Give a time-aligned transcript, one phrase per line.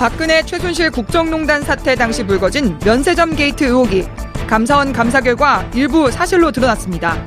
[0.00, 4.08] 박근혜 최순실 국정농단 사태 당시 불거진 면세점 게이트 의혹이
[4.48, 7.22] 감사원 감사 결과 일부 사실로 드러났습니다.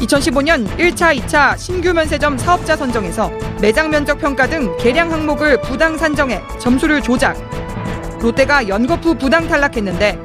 [0.00, 3.30] 2015년 1차, 2차 신규 면세점 사업자 선정에서
[3.62, 7.36] 매장 면적 평가 등 계량 항목을 부당 산정해 점수를 조작.
[8.20, 10.18] 롯데가 연거푸 부당 탈락했는데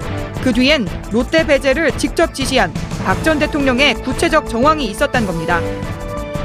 [0.44, 2.74] 그 뒤엔 롯데 배제를 직접 지시한
[3.06, 5.62] 박 전 대통령의 구체적 정황이 있었단 겁니다.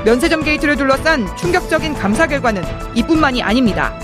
[0.05, 2.63] 면세점 게이트를 둘러싼 충격적인 감사 결과는
[2.95, 3.99] 이뿐만이 아닙니다.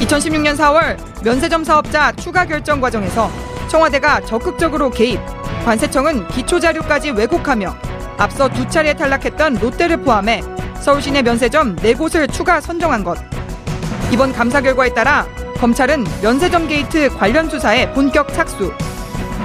[0.00, 3.30] 2016년 4월 면세점 사업자 추가 결정 과정에서
[3.68, 5.20] 청와대가 적극적으로 개입,
[5.64, 7.76] 관세청은 기초자료까지 왜곡하며
[8.16, 10.42] 앞서 두 차례 탈락했던 롯데를 포함해
[10.80, 13.18] 서울시내 면세점 4곳을 추가 선정한 것.
[14.10, 15.26] 이번 감사 결과에 따라
[15.58, 18.72] 검찰은 면세점 게이트 관련 수사에 본격 착수.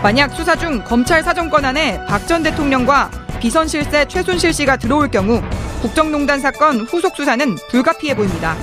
[0.01, 5.41] 만약 수사 중 검찰 사정권 안에 박 전 대통령과 비선 실세 최순실 씨가 들어올 경우
[5.81, 8.55] 국정농단 사건 후속 수사는 불가피해 보입니다.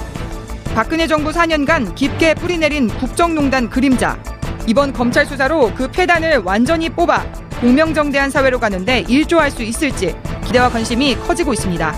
[0.75, 4.19] 박근혜 정부 4년간 깊게 뿌리내린 국정농단 그림자.
[4.66, 7.22] 이번 검찰 수사로 그 폐단을 완전히 뽑아
[7.60, 10.16] 공명정대한 사회로 가는데 일조할 수 있을지
[10.47, 11.93] 기대와 관심이 커지고 있습니다.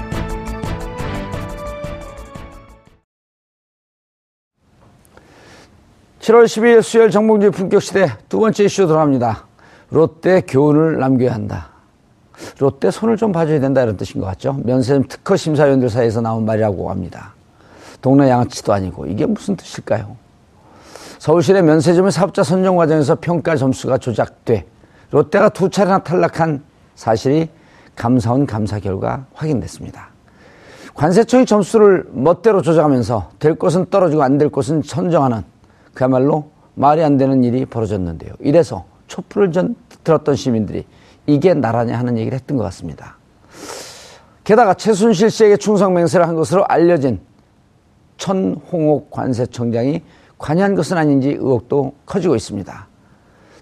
[6.19, 9.47] (7월 12일) 수요일 정봉주의 품격 시대 두 번째 이슈 들어갑니다
[9.91, 11.69] 롯데 교훈을 남겨야 한다
[12.59, 16.91] 롯데 손을 좀 봐줘야 된다 이런 뜻인 것 같죠 면세점 특허 심사위원들 사이에서 나온 말이라고
[16.91, 17.35] 합니다
[18.05, 20.15] 동네 양아치도 아니고 이게 무슨 뜻일까요?
[21.19, 24.67] 서울시내 면세점의 사업자 선정 과정에서 평가 점수가 조작돼
[25.11, 26.63] 롯데가 두 차례나 탈락한
[26.97, 27.49] 사실이
[27.97, 30.11] 감사원 감사 결과 확인됐습니다.
[30.95, 35.43] 관세청이 점수를 멋대로 조작하면서 될 것은 떨어지고 안 될 것은 선정하는
[35.95, 38.35] 그야말로 말이 안 되는 일이 벌어졌는데요.
[38.41, 40.85] 이래서 촛불을 전 들었던 시민들이
[41.25, 43.17] 이게 나라냐 하는 얘기를 했던 것 같습니다.
[44.45, 47.19] 게다가 최순실 씨에게 충성 맹세를 한 것으로 알려진
[48.19, 50.03] 천홍옥 관세청장이
[50.39, 52.87] 관여한 것은 아닌지 의혹도 커지고 있습니다.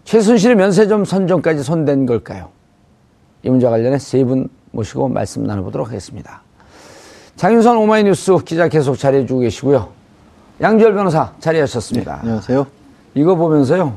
[0.04, 2.48] 최순실의 면세점 선정까지 손댄 걸까요?
[3.42, 6.42] 이 문제와 관련해 세 분 모시고 말씀 나눠보도록 하겠습니다.
[7.36, 9.88] 장윤선 오마이뉴스 기자 계속 자리해주고 계시고요.
[10.60, 12.12] 양지열 변호사 자리하셨습니다.
[12.14, 12.66] 네, 안녕하세요.
[13.14, 13.96] 이거 보면서요.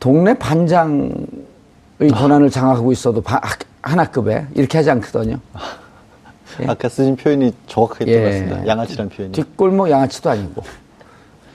[0.00, 1.14] 동네 반장의
[2.12, 3.22] 권한을 장악하고 있어도
[3.82, 5.38] 하나급에 이렇게 하지 않거든요.
[6.60, 6.66] 예.
[6.68, 8.14] 아까 쓰신 표현이 정확하게 예.
[8.20, 8.66] 들어갔습니다.
[8.66, 9.32] 양아치란 표현이.
[9.32, 10.62] 뒷골목 양아치도 아니고.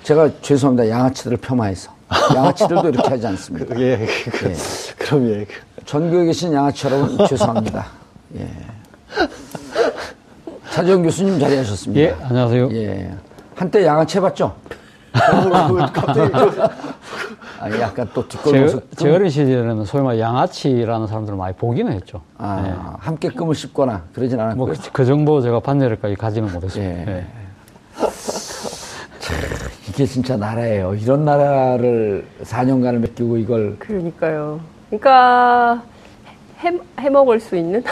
[0.04, 0.90] 제가 죄송합니다.
[0.90, 1.92] 양아치들을 폄하해서.
[2.36, 3.76] 양아치들도 이렇게 하지 않습니다.
[3.76, 3.98] 그, 예,
[4.32, 4.56] 그, 예.
[4.98, 5.46] 그럼 예.
[5.86, 7.88] 전교에 계신 양아치 여러분 죄송합니다.
[8.40, 8.48] 예.
[10.72, 12.02] 차지영 교수님 자리하셨습니다.
[12.02, 12.70] 예, 안녕하세요.
[12.72, 13.12] 예.
[13.56, 14.56] 한때 양아치 해봤죠?
[15.94, 16.32] 갑자기
[17.60, 18.70] 아니, 약간 또 뒷골목.
[18.92, 22.22] 제, 제 어린 시절에는 소위 말 양아치라는 사람들을 많이 보기는 했죠.
[22.38, 22.74] 아, 네.
[23.00, 24.66] 함께 끔을 씹거나 그러진 않았고요.
[24.66, 27.12] 뭐, 그, 그 정도 제가 반열까지 가지는 못했습니다.
[27.12, 27.18] 예.
[27.18, 27.26] 예.
[29.90, 30.94] 이게 진짜 나라예요.
[30.94, 34.60] 이런 나라를 4년간을 맡기고 이걸 그러니까요.
[34.90, 35.82] 그러니까
[36.64, 37.84] 해, 해 먹을 수 있는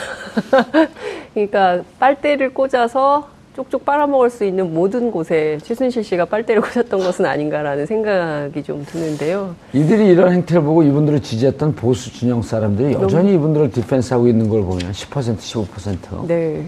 [1.33, 7.85] 그러니까 빨대를 꽂아서 쪽쪽 빨아먹을 수 있는 모든 곳에 최순실 씨가 빨대를 꽂았던 것은 아닌가라는
[7.85, 9.55] 생각이 좀 드는데요.
[9.71, 14.91] 이들이 이런 행태를 보고 이분들을 지지했던 보수 진영 사람들이 여전히 이분들을 디펜스하고 있는 걸 보면
[14.91, 16.65] 10% 15% 네.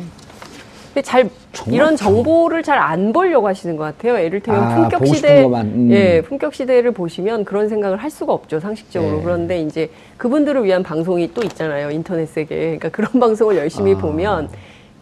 [0.93, 1.29] 근데 잘
[1.67, 4.17] 이런 정- 정보를 잘 안 보려고 하시는 것 같아요.
[4.23, 5.89] 예를 들면 아, 품격 시대, 음.
[5.91, 9.17] 예, 품격 시대를 보시면 그런 생각을 할 수가 없죠 상식적으로.
[9.17, 9.21] 예.
[9.23, 12.55] 그런데 이제 그분들을 위한 방송이 또 있잖아요 인터넷 세계.
[12.77, 13.97] 그러니까 그런 방송을 열심히 아.
[13.97, 14.49] 보면,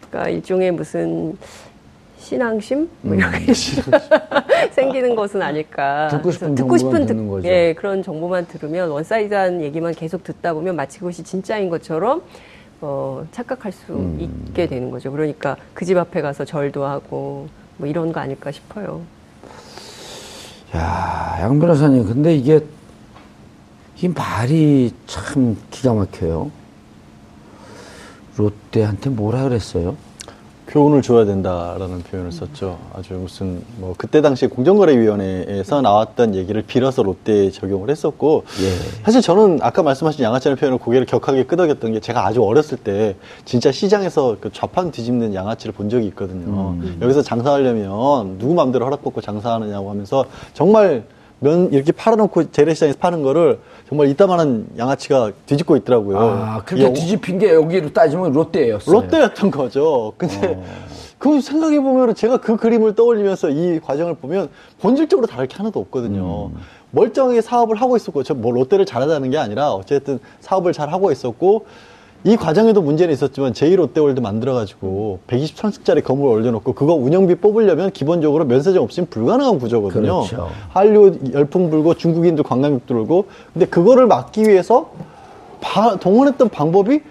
[0.09, 1.37] 그러니까 일종의 무슨
[2.25, 3.54] 신앙심 뭐 이렇게
[4.74, 6.07] 생기는 것은 아닐까.
[6.10, 7.48] 듣고 싶은 듣고 싶은 듣는 거죠.
[7.48, 12.24] 예 그런 정보만 들으면 one-sided한 얘기만 계속 듣다 보면 마치 그것이 진짜인 것처럼
[12.81, 14.18] 어, 착각할 수 음.
[14.19, 15.12] 있게 되는 거죠.
[15.12, 19.01] 그러니까 그 집 앞에 가서 절도 하고 뭐 이런 거 아닐까 싶어요.
[20.75, 22.60] 야, 양 변호사님, 근데 이게,
[24.01, 26.50] 이 말이 참 기가 막혀요.
[28.36, 29.95] 롯데한테 뭐라 그랬어요?
[30.67, 32.77] 교훈을 줘야 된다라는 표현을 썼죠.
[32.94, 39.03] 아주 무슨 뭐 그때 당시 공정거래위원회에서 나왔던 얘기를 빌어서 롯데에 적용을 했었고 예.
[39.03, 43.15] 사실 저는 아까 말씀하신 양아치라는 표현을 고개를 격하게 끄덕였던 게 제가 아주 어렸을 때
[43.45, 46.75] 진짜 시장에서 그 좌판 뒤집는 양아치를 본 적이 있거든요.
[47.01, 51.03] 여기서 장사하려면 누구 마음대로 허락받고 장사하느냐고 하면서 정말
[51.39, 53.59] 면 이렇게 팔아놓고 재래시장에서 파는 거를
[53.89, 56.17] 정말 이따만한 양아치가 뒤집고 있더라고요.
[56.17, 58.93] 아, 그렇게 이 뒤집힌 게 여기로 따지면 롯데였어요.
[59.01, 60.13] 롯데였던 거죠.
[60.17, 60.61] 근데
[61.17, 64.49] 그 생각해 보면 제가 그 그림을 떠올리면서 이 과정을 보면
[64.79, 66.51] 본질적으로 다를 게 하나도 없거든요.
[66.91, 71.65] 멀쩡하게 사업을 하고 있었고 저 뭐 롯데를 잘하자는 게 아니라 어쨌든 사업을 잘 하고 있었고
[72.27, 79.10] 이 과정에도 문제는 있었지만 제2롯데월드 만들어가지고 123층짜리 건물을 올려놓고 그거 운영비 뽑으려면 기본적으로 면세점 없이는
[79.12, 80.01] 불가능한 구조거든요.
[80.22, 80.50] 그렇죠.
[80.69, 84.89] 한류 열풍 불고 중국인들 관광객 들어오고 근데 그거를 막기 위해서
[85.62, 87.01] 바- 동원했던 방법이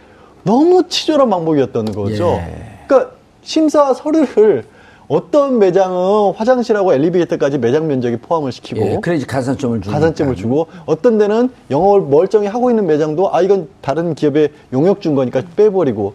[0.42, 2.32] 너무 치졸한 방법이었다는 거죠.
[2.44, 2.84] 예.
[2.88, 3.12] 그러니까
[3.42, 4.64] 심사 서류를
[5.08, 9.92] 어떤 매장은 화장실하고 엘리베이터까지 매장 면적이 포함을 시키고 예, 그래야지 가산점을 주고.
[9.92, 15.14] 가산점을 주고 어떤 데는 영업을 멀쩡히 하고 있는 매장도 아 이건 다른 기업에 용역 준
[15.14, 16.14] 거니까 빼버리고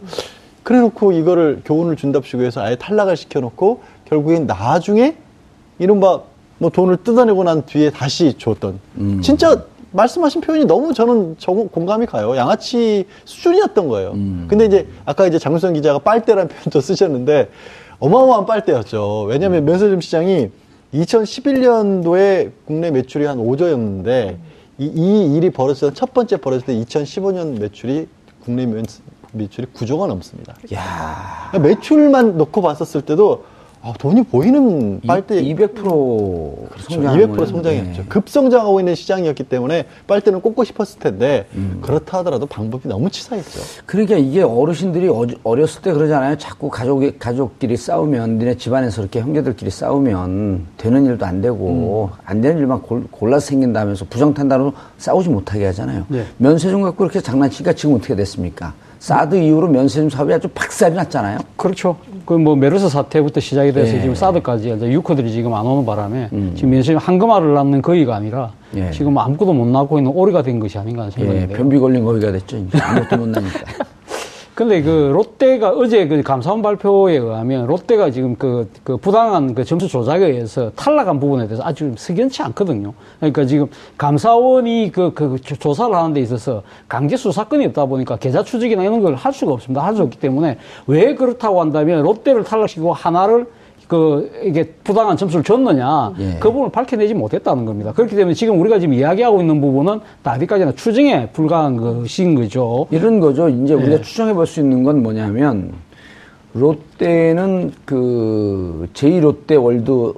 [0.63, 5.15] 그래놓고 이거를 교훈을 준답시고 해서 아예 탈락을 시켜놓고 결국엔 나중에
[5.77, 6.21] 이른바
[6.57, 8.79] 뭐 돈을 뜯어내고 난 뒤에 다시 줬던
[9.21, 12.35] 진짜 말씀하신 표현이 너무 저는 정- 공감이 가요.
[12.35, 14.11] 양아치 수준이었던 거예요.
[14.47, 17.49] 근데 이제 아까 이제 장수선 기자가 빨대라는 표현도 쓰셨는데
[17.99, 19.25] 어마어마한 빨대였죠.
[19.27, 20.49] 왜냐하면 면세점 시장이
[20.93, 24.37] 2011년도에 국내 매출이 한 5조였는데
[24.79, 28.07] 이, 이 일이 벌어졌던 첫 번째 벌어졌을 때 2015년 매출이
[28.43, 28.85] 국내 면,
[29.33, 30.55] 매출이 9조가 넘습니다.
[30.73, 33.43] 야 매출만 놓고 봤었을 때도
[33.81, 36.67] 아, 돈이 보이는 빨대 200% 그렇죠.
[36.89, 37.27] 성장을.
[37.27, 38.01] 200% 성장했죠.
[38.01, 38.05] 예.
[38.09, 41.79] 급성장하고 있는 시장이었기 때문에 빨대는 꽂고 싶었을 텐데 음.
[41.81, 43.61] 그렇다 하더라도 방법이 너무 치사했죠.
[43.85, 46.37] 그러니까 이게 어르신들이 어, 어렸을 때 그러잖아요.
[46.37, 52.57] 자꾸 가족 가족끼리 싸우면 니네 집안에서 이렇게 형제들끼리 싸우면 되는 일도 안 되고 안 되는
[52.57, 56.05] 일만 골, 골라서 생긴다면서 부정탄다로 싸우지 못하게 하잖아요.
[56.09, 56.25] 네.
[56.37, 58.73] 면세점 갖고 이렇게 장난치니까 지금 어떻게 됐습니까?
[58.99, 61.39] 사드 이후로 면세점 사업이 아주 박살이 났잖아요.
[61.55, 61.95] 그렇죠.
[62.25, 64.01] 그 뭐 메르스 사태부터 시작이 돼서 예.
[64.01, 68.91] 지금 사드까지 이제 유커들이 지금 안 오는 바람에 지금 면세점 한금알을 낳는 거위가 아니라 예.
[68.91, 71.57] 지금 아무것도 못 낳고 있는 오리가 된 것이 아닌가 하는 생각이 예, 돼요.
[71.57, 72.57] 변비 걸린 거기가 됐죠.
[72.57, 73.59] 이제 아무것도 못 나니까.
[74.59, 79.87] 근데 그 롯데가 어제 그 감사원 발표에 의하면 롯데가 지금 그, 그 부당한 그 점수
[79.87, 82.91] 조작에 의해서 탈락한 부분에 대해서 아주 석연치 않거든요.
[83.21, 83.67] 그러니까 지금
[83.97, 89.01] 감사원이 그, 그 조- 조사를 하는 데 있어서 강제 수사권이 없다 보니까 계좌 추적이나 이런
[89.01, 89.81] 걸 할 수가 없습니다.
[89.85, 90.57] 할 수 없기 때문에
[90.87, 93.47] 왜 그렇다고 한다면 롯데를 탈락시키고 하나를
[93.89, 96.37] 그 이게 부당한 점수를 줬느냐 예.
[96.39, 97.91] 그 부분을 밝혀내지 못했다는 겁니다.
[97.91, 102.85] 그렇기 때문에 지금 우리가 지금 이야기하고 있는 부분은 다 어디까지나 추정에 불과한 것인 거죠.
[102.91, 103.49] 이런 거죠.
[103.49, 104.01] 이제 우리가 예.
[104.01, 105.71] 추정해 볼 수 있는 건 뭐냐면
[106.53, 110.13] 롯데는 그 제2롯데 월드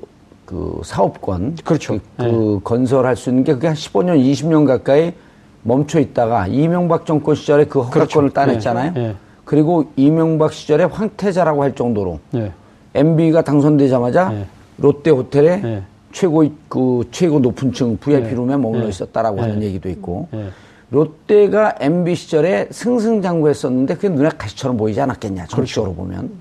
[0.45, 1.93] 그 사업권 그렇죠.
[2.17, 5.13] 그, 그 건설할 수 있는 게 그게 한 15년, 20년 가까이
[5.63, 8.33] 멈춰 있다가 이명박 정권 시절에 그 허가권을 그렇죠.
[8.33, 8.93] 따냈잖아요.
[8.97, 9.15] 예, 예.
[9.45, 12.51] 그리고 이명박 시절에 황태자라고 할 정도로 네.
[12.93, 14.45] MB가 당선되자마자 예.
[14.77, 15.83] 롯데 호텔에 예.
[16.11, 18.31] 최고 그 최고 높은 층 VIP 예.
[18.31, 18.89] 룸에 머물러 예.
[18.89, 19.41] 있었다라고 예.
[19.41, 20.49] 하는 얘기도 있고 예.
[20.89, 26.09] 롯데가 MB 시절에 승승장구했었는데 그게 눈에 가시처럼 보이지 않았겠냐 정치적으로 그렇죠.
[26.09, 26.31] 보면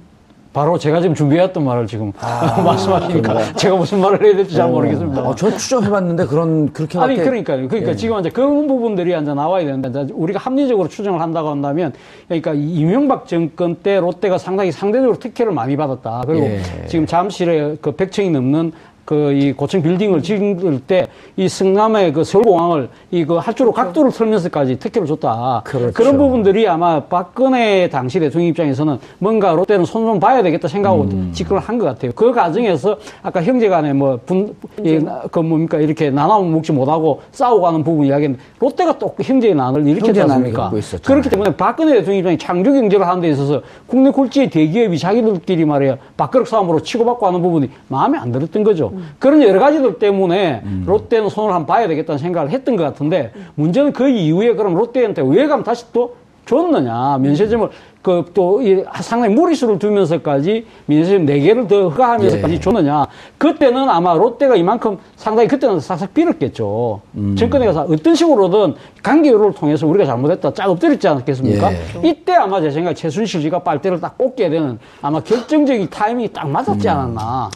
[0.53, 5.23] 바로 제가 지금 준비해왔던 말을 지금 말씀하시니까 제가 무슨 말을 해야 될지 잘 모르겠습니다.
[5.23, 7.69] 어, 저 추정해봤는데 그런 그렇게 아니 그러니까요.
[7.69, 7.97] 그러니까 예.
[7.97, 11.93] 지금 이제 그런 부분들이 이제 나와야 되는데 이제 우리가 합리적으로 추정을 한다고 한다면
[12.27, 16.23] 그러니까 이명박 정권 때 롯데가 상당히 상대적으로 특혜를 많이 받았다.
[16.27, 16.61] 그리고 예.
[16.89, 18.73] 지금 잠실에 그 100층이 넘는
[19.11, 25.07] 그 이 고층 빌딩을 지을 때 이 성남의 그 서울공항을 이그 할주로 각도를 틀면서까지 특혜를
[25.09, 25.63] 줬다.
[25.65, 26.05] 그렇죠.
[26.05, 31.31] 런 부분들이 아마 박근혜 당시 대통령 입장에서는 뭔가 롯데는 손 좀 봐야 되겠다 생각하고 음.
[31.33, 32.13] 집권을 한 것 같아요.
[32.15, 37.67] 그 과정에서 아까 형제간에 뭐 분, 이, 나- 그 뭡니까 이렇게 나눠 먹지 못하고 싸우고
[37.67, 40.71] 하는 부분 이야기했는데 롯데가 또 형제의 난을 일으켰지 않습니까?
[41.07, 45.97] 그렇기 때문에 박근혜 대통령 입장에 창조 경제를 하는 데 있어서 국내 굴지의 대기업이 자기들끼리 말이야
[46.17, 48.93] 밥그릇 싸움으로 치고받고 하는 부분이 마음에 안 들었던 거죠.
[49.19, 50.85] 그런 여러 가지들 때문에 음.
[50.87, 55.47] 롯데는 손을 한번 봐야 되겠다는 생각을 했던 것 같은데 문제는 그 이후에 그럼 롯데한테 왜
[55.47, 56.17] 그럼 다시 또
[56.47, 57.69] 줬느냐 면세점을
[58.03, 58.63] 그또
[59.03, 62.61] 상당히 무리수를 두면서까지 면세점 4개를 더 허가하면서까지 예.
[62.61, 63.07] 줬느냐.
[63.37, 67.01] 그때는 아마 롯데가 이만큼 상당히 그때는 싹싹 빌었겠죠.
[67.17, 67.37] 음.
[67.37, 71.73] 정권에 가서 어떤 식으로든 관계를 통해서 우리가 잘못했다 쫙 엎드렸지 않았겠습니까?
[71.73, 71.79] 예.
[72.03, 76.89] 이때 아마 제 생각에 최순실 씨가 빨대를 딱 꽂게 되는 아마 결정적인 타이밍이 딱 맞았지
[76.89, 76.93] 음.
[76.93, 77.51] 않았나.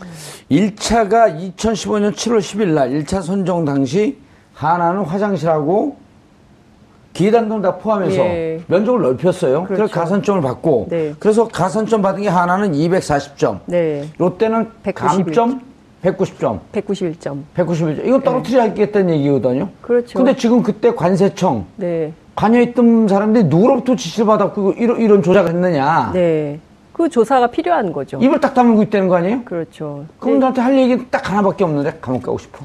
[0.50, 4.18] 1차가 2015년 7월 10일 날 1차 선정 당시
[4.52, 6.03] 하나는 화장실하고
[7.14, 8.60] 기단동 다 포함해서 예.
[8.66, 9.64] 면적을 넓혔어요.
[9.64, 9.94] 그래서 그렇죠.
[9.94, 11.14] 가산점을 받고 네.
[11.18, 13.60] 그래서 가산점 받은 게 하나는 240점.
[13.66, 14.04] 네.
[14.18, 15.24] 롯데는 191.
[15.24, 15.60] 감점
[16.02, 16.58] 190점.
[16.72, 17.38] 191점.
[17.56, 18.06] 191점.
[18.06, 19.68] 이거 떨어뜨려야겠다는 얘기거든요.
[19.80, 20.18] 그렇죠.
[20.18, 22.12] 근데 지금 그때 관세청 네.
[22.34, 26.10] 관여했던 사람들이 누구로부터 지시를 받았고 이런, 이런 조작을 했느냐.
[26.12, 26.58] 네.
[26.92, 28.18] 그 조사가 필요한 거죠.
[28.20, 29.42] 입을 딱 다물고 있다는 거 아니에요?
[29.44, 30.04] 그렇죠.
[30.18, 32.64] 그럼 나한테 할 얘기는 딱 하나밖에 없는데 감옥 가고 싶어.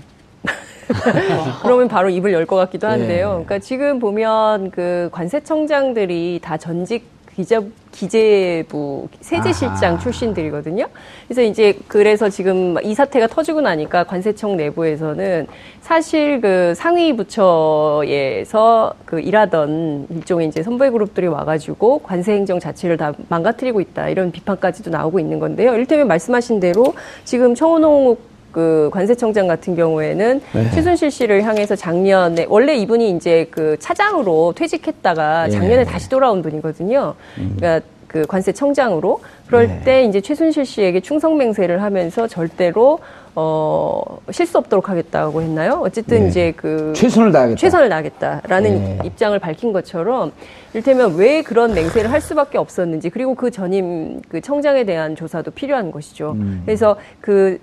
[1.64, 3.28] 그러면 바로 입을 열 것 같기도 한데요.
[3.42, 3.46] 예.
[3.46, 7.06] 그러니까 지금 보면 그 관세청장들이 다 전직
[7.36, 7.62] 기자,
[7.94, 10.00] 기재부 세제실장 아하.
[10.00, 10.88] 출신들이거든요.
[11.28, 15.48] 그래서 이제 그래서 지금 이 사태가 터지고 나니까 관세청 내부에서는
[15.80, 23.14] 사실 그 상위 부처에서 그 일하던 일종의 이제 선배 그룹들이 와가지고 관세 행정 자체를 다
[23.30, 25.74] 망가뜨리고 있다 이런 비판까지도 나오고 있는 건데요.
[25.76, 26.94] 이를테면 말씀하신 대로
[27.24, 28.18] 지금 청원홍
[28.52, 30.72] 그 관세청장 같은 경우에는 네.
[30.72, 35.52] 최순실 씨를 향해서 작년에 원래 이분이 이제 그 차장으로 퇴직했다가 예.
[35.52, 37.16] 작년에 다시 돌아온 분이거든요.
[37.36, 39.82] 그러니까 그 관세청장으로 그럴 네.
[39.86, 43.00] 때 이제 최순실 씨에게 충성 맹세를 하면서 절대로
[43.36, 44.02] 어
[44.32, 45.80] 실수 없도록 하겠다고 했나요?
[45.84, 46.28] 어쨌든 네.
[46.28, 47.58] 이제 그 최선을 다하겠다.
[47.58, 49.00] 최선을 다하겠다라는 네.
[49.06, 50.32] 입장을 밝힌 것처럼
[50.74, 55.92] 이를테면 왜 그런 맹세를 할 수밖에 없었는지 그리고 그 전임 그 청장에 대한 조사도 필요한
[55.92, 56.32] 것이죠.
[56.32, 56.64] 음.
[56.66, 57.60] 그래서 그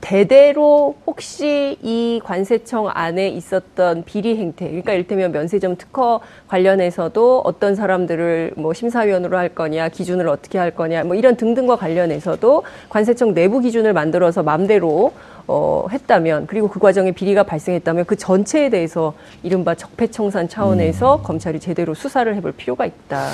[0.00, 8.52] 대대로 혹시 이 관세청 안에 있었던 비리 행태, 그러니까 이를테면 면세점 특허 관련해서도 어떤 사람들을
[8.56, 13.92] 뭐 심사위원으로 할 거냐, 기준을 어떻게 할 거냐, 뭐 이런 등등과 관련해서도 관세청 내부 기준을
[13.92, 15.12] 만들어서 맘대로
[15.46, 21.22] 어, 했다면, 그리고 그 과정에 비리가 발생했다면 그 전체에 대해서 이른바 적폐청산 차원에서 음.
[21.24, 23.26] 검찰이 제대로 수사를 해볼 필요가 있다.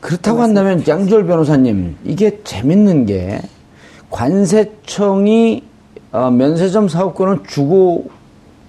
[0.00, 3.40] 그렇다고 한다면 양주열 변호사님 이게 재밌는 게
[4.08, 5.64] 관세청이
[6.12, 8.10] 어, 면세점 사업권을 주고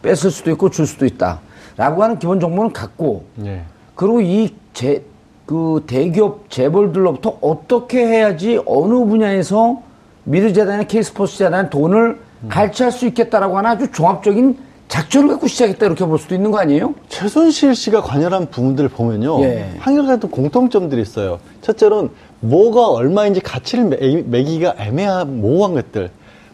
[0.01, 1.39] 뺏을 수도 있고 줄 수도 있다
[1.77, 3.63] 라고 하는 기본 정보는 갖고 예.
[3.95, 5.03] 그리고 이 제,
[5.45, 9.81] 그 대기업 재벌들로부터 어떻게 해야지 어느 분야에서
[10.25, 16.33] 미르재단이나 K스포츠재단에 돈을 갈취할 수 있겠다라고 하는 아주 종합적인 작전을 갖고 시작했다 이렇게 볼 수도
[16.35, 16.93] 있는 거 아니에요?
[17.09, 19.41] 최순실 씨가 관여한 부분들을 보면요.
[19.43, 19.69] 예.
[19.79, 21.39] 한결같은 공통점들이 있어요.
[21.61, 26.09] 첫째는 뭐가 얼마인지 가치를 매- 매기기가 애매한 모호한 것들.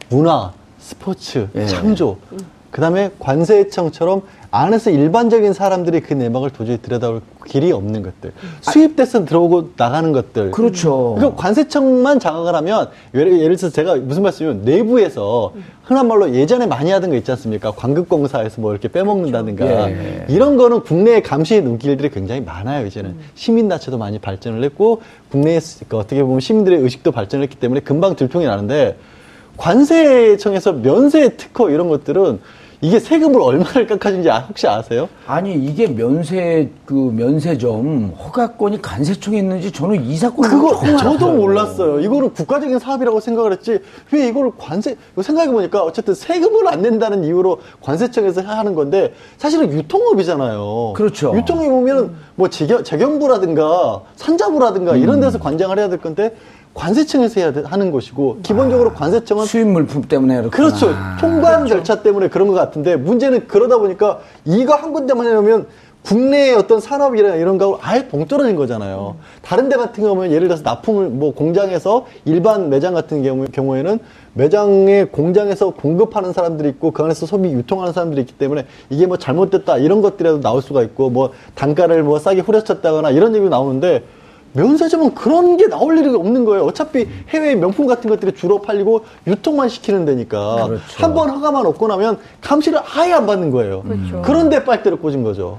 [0.10, 0.52] 문화,
[0.86, 1.66] 스포츠, 예.
[1.66, 2.18] 창조.
[2.70, 8.34] 그 다음에 관세청처럼 안에서 일반적인 사람들이 그 내막을 도저히 들여다볼 길이 없는 것들.
[8.62, 10.52] 수입돼서 들어오고 나가는 것들.
[10.52, 11.16] 그렇죠.
[11.18, 16.92] 그러니까 관세청만 장악을 하면 예를, 예를 들어서 제가 무슨 말씀이면 내부에서 흔한 말로 예전에 많이
[16.92, 17.72] 하던 거 있지 않습니까?
[17.72, 20.26] 관급공사에서 뭐 이렇게 빼먹는다든가 예.
[20.30, 25.02] 이런 거는 국내의 감시의 눈길들이 굉장히 많아요 이제는 시민 자체도 많이 발전을 했고
[25.32, 28.98] 국내에 그 어떻게 보면 시민들의 의식도 발전을 했기 때문에 금방 들통이 나는데
[29.58, 32.40] 관세청에서 면세 특허 이런 것들은
[32.82, 35.08] 이게 세금을 얼마를 깎아준지 아- 혹시 아세요?
[35.26, 41.32] 아니 이게 면세 그 면세점 허가권이 관세청에 있는지 저는 이 사건을 그거 저도.
[41.32, 42.00] 몰랐어요.
[42.02, 43.80] 이거는 국가적인 사업이라고 생각을 했지
[44.12, 50.94] 왜 이걸 관세 생각해 보니까 어쨌든 세금을 안 낸다는 이유로 관세청에서 하는 건데 사실은 유통업이잖아요.
[50.96, 51.34] 그렇죠.
[51.36, 56.36] 유통업이 보면은 뭐 재경, 재경부라든가 산자부라든가 이런 데서 관장을 해야 될 건데
[56.76, 60.56] 관세청에서 해야 돼- 하는 것이고 기본적으로 관세청은 수입 물품 때문에 그렇구나.
[60.56, 60.94] 그렇죠.
[61.20, 65.68] 통관 절차 때문에 그런 것 같은데 문제는 그러다 보니까 이거 한 군데만 해놓으면
[66.04, 69.16] 국내의 어떤 산업이나 이런 거하고 아예 봉떨어진 거잖아요.
[69.42, 73.98] 다른 데 같은 경우는 예를 들어서 납품을 뭐 공장에서 일반 매장 같은 경우, 경우에는
[74.36, 79.78] 매장에 공장에서 공급하는 사람들이 있고 그 안에서 소비 유통하는 사람들이 있기 때문에 이게 뭐 잘못됐다
[79.78, 84.04] 이런 것들이라도 나올 수가 있고 뭐 단가를 뭐 싸게 후려쳤다거나 이런 얘기가 나오는데
[84.56, 86.64] 면세점은 그런 게 나올 일이 없는 거예요.
[86.66, 90.82] 어차피 해외 명품 같은 것들이 주로 팔리고 유통만 시키는 데니까 그렇죠.
[90.98, 93.82] 한번 허가만 얻고 나면 감시를 아예 안 받는 거예요.
[93.84, 94.22] 그렇죠.
[94.24, 95.58] 그런데 빨대를 꽂은 거죠.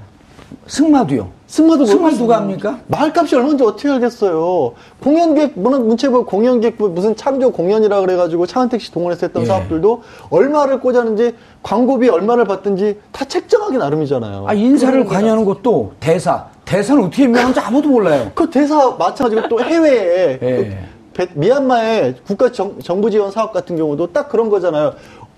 [0.65, 1.29] 승마도요.
[1.47, 2.23] 승마도 승마 모르겠어요.
[2.23, 2.79] 누가 합니까?
[2.87, 4.73] 말값이 얼마인지 어떻게 알겠어요.
[5.01, 9.45] 공연객, 문화- 문체부 공연객부 무슨 창조 공연이라 그래가지고 차은택 씨 동원해서 했던 예.
[9.45, 14.45] 사업들도 얼마를 꽂았는지 광고비 얼마를 받든지 다 책정하기 나름이잖아요.
[14.47, 16.47] 아 인사를 관여하는 것도 대사.
[16.67, 18.29] 대사는 어떻게 임명하는지 아무도 몰라요.
[18.35, 20.55] 그 대사 마찬가지고 또 해외에 예.
[20.55, 20.75] 그
[21.13, 24.93] 베- 미얀마의 국가 정, 부 지원 사업 같은 경우도 딱 그런 거잖아요.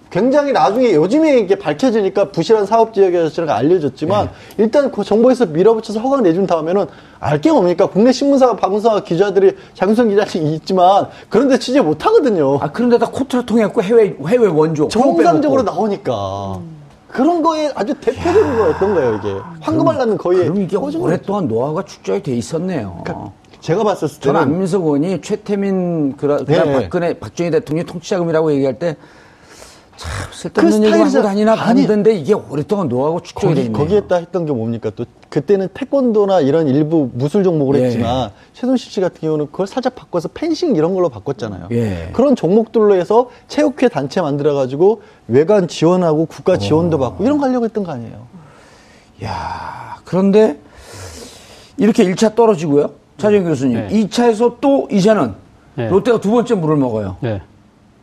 [0.10, 4.26] 굉장히 나중에 요즘에 이게 밝혀지니까 부실한 사업 지역이었지가 알려졌지만
[4.58, 4.64] 네.
[4.64, 6.88] 일단 그 정보에서 밀어붙여서 허가를 내준 다음에는
[7.20, 7.86] 알 게 뭡니까?
[7.86, 12.58] 국내 신문사, 방송사 기자들이 장윤성 기자들이 있지만 그런데 취재 못 하거든요.
[12.60, 15.62] 아 그런데 다 코트를 통했고 해외 해외 원조 정상적으로.
[15.62, 16.60] 나오니까
[17.10, 22.36] 그런 거에 아주 대표적인 거였던 거예요 이게 황금알라는 거의 그럼 이게 오랫동안 노하우가 축적이 돼
[22.36, 23.02] 있었네요.
[23.04, 26.74] 그러니까 제가 봤었을 저는 때는 안민석 의원이 최태민 그라, 그날 네.
[26.84, 28.96] 박근혜 박정희 대통령 통치자금이라고 얘기할 때
[30.00, 33.74] 참 쓸데없는 그 얘기만 하고 다니나 아니, 봤는데 이게 오랫동안 노하우가 축적이 돼 거기.
[33.74, 37.86] 거기에다 했던 게 뭡니까 또 그때는 태권도나 이런 일부 무술 종목을 예.
[37.86, 41.68] 했지만 최순실 씨 같은 경우는 그걸 살짝 바꿔서 펜싱 이런 걸로 바꿨잖아요.
[41.72, 42.12] 예.
[42.14, 47.66] 그런 종목들로 해서 체육회 단체 만들어 가지고 외관 지원하고 국가 지원도 받고 이런 거 하려고
[47.66, 48.26] 했던 거 아니에요.
[49.26, 50.58] 야 그런데
[51.76, 52.92] 이렇게 1차 떨어지고요.
[53.18, 53.76] 차정 교수님.
[53.76, 53.90] 네.
[53.90, 55.34] 2차에서 또 이제는
[55.76, 55.90] 네.
[55.90, 57.18] 롯데가 두 번째 물을 먹어요.
[57.20, 57.42] 네.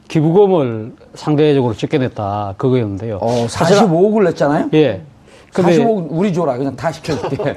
[0.09, 3.19] 기부금을 상대적으로 적게 냈다 그거였는데요.
[3.21, 4.71] 어, 사실 45억을 냈잖아요.
[4.75, 5.03] 예.
[5.53, 6.57] 근데 45억 우리 줘라.
[6.57, 7.57] 그냥 다 시켜줄게.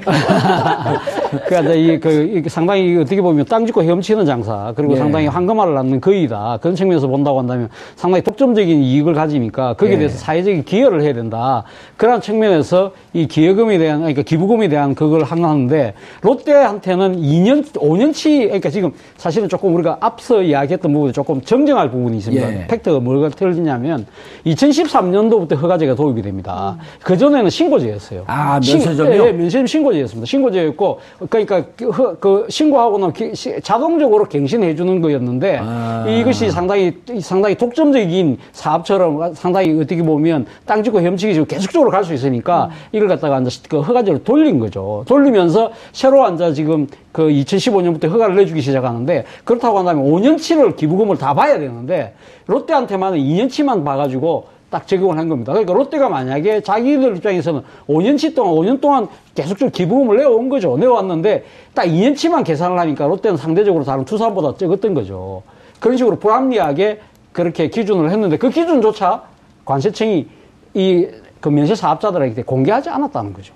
[1.46, 4.96] 그러니까 이, 그, 이 상당히 어떻게 보면 땅 짓고 헤엄치는 장사 그리고 예.
[4.96, 9.98] 상당히 황금알을 낳는 거이다 그런 측면에서 본다고 한다면 상당히 독점적인 이익을 가지니까 거기에 예.
[9.98, 11.64] 대해서 사회적인 기여를 해야 된다
[11.96, 18.92] 그런 측면에서 이 기여금에 대한 그러니까 기부금에 대한 그걸 하는데 롯데한테는 2년 5년치 그러니까 지금
[19.16, 22.66] 사실은 조금 우리가 앞서 이야기했던 부분에 조금 정정할 부분이 있습니다 예.
[22.66, 24.06] 팩트가 뭐가 틀리냐면
[24.46, 29.26] 2013년도부터 허가제가 도입이 됩니다 그 전에는 신고 제였어요 아, 신- 면세점이요?
[29.26, 30.26] 예, 면세점 신고제였습니다.
[30.26, 36.04] 신고제였고, 그러니까 그, 허- 그 신고하고는 기- 시- 자동적으로 갱신해 주는 거였는데 아.
[36.08, 42.14] 이것이 상당히 상당히 독점적인 사업처럼 상당히 어떻게 보면 땅 짓고 헤엄치기 지금 계속적으로 갈 수
[42.14, 45.04] 있으니까 이걸 갖다가 이제 그 허가제를 돌린 거죠.
[45.06, 51.58] 돌리면서 새로 앉아 지금 그 2015년부터 허가를 내주기 시작하는데 그렇다고 한다면 5년치를 기부금을 다 봐야
[51.58, 52.14] 되는데
[52.46, 55.52] 롯데한테만은 2년치만 봐가지고 딱 적용을 한 겁니다.
[55.52, 60.76] 그러니까 롯데가 만약에 자기들 입장에서는 5년치 동안, 5년 동안 계속적으로 기부금을 내어온 거죠.
[60.78, 65.42] 내어왔는데 딱 2년치만 계산을 하니까 롯데는 상대적으로 다른 투사보다 적었던 거죠.
[65.80, 67.00] 그런 식으로 불합리하게
[67.32, 69.22] 그렇게 기준을 했는데 그 기준조차
[69.64, 70.26] 관세청이
[70.74, 71.06] 이
[71.40, 73.54] 그 면세 사업자들에게 공개하지 않았다는 거죠.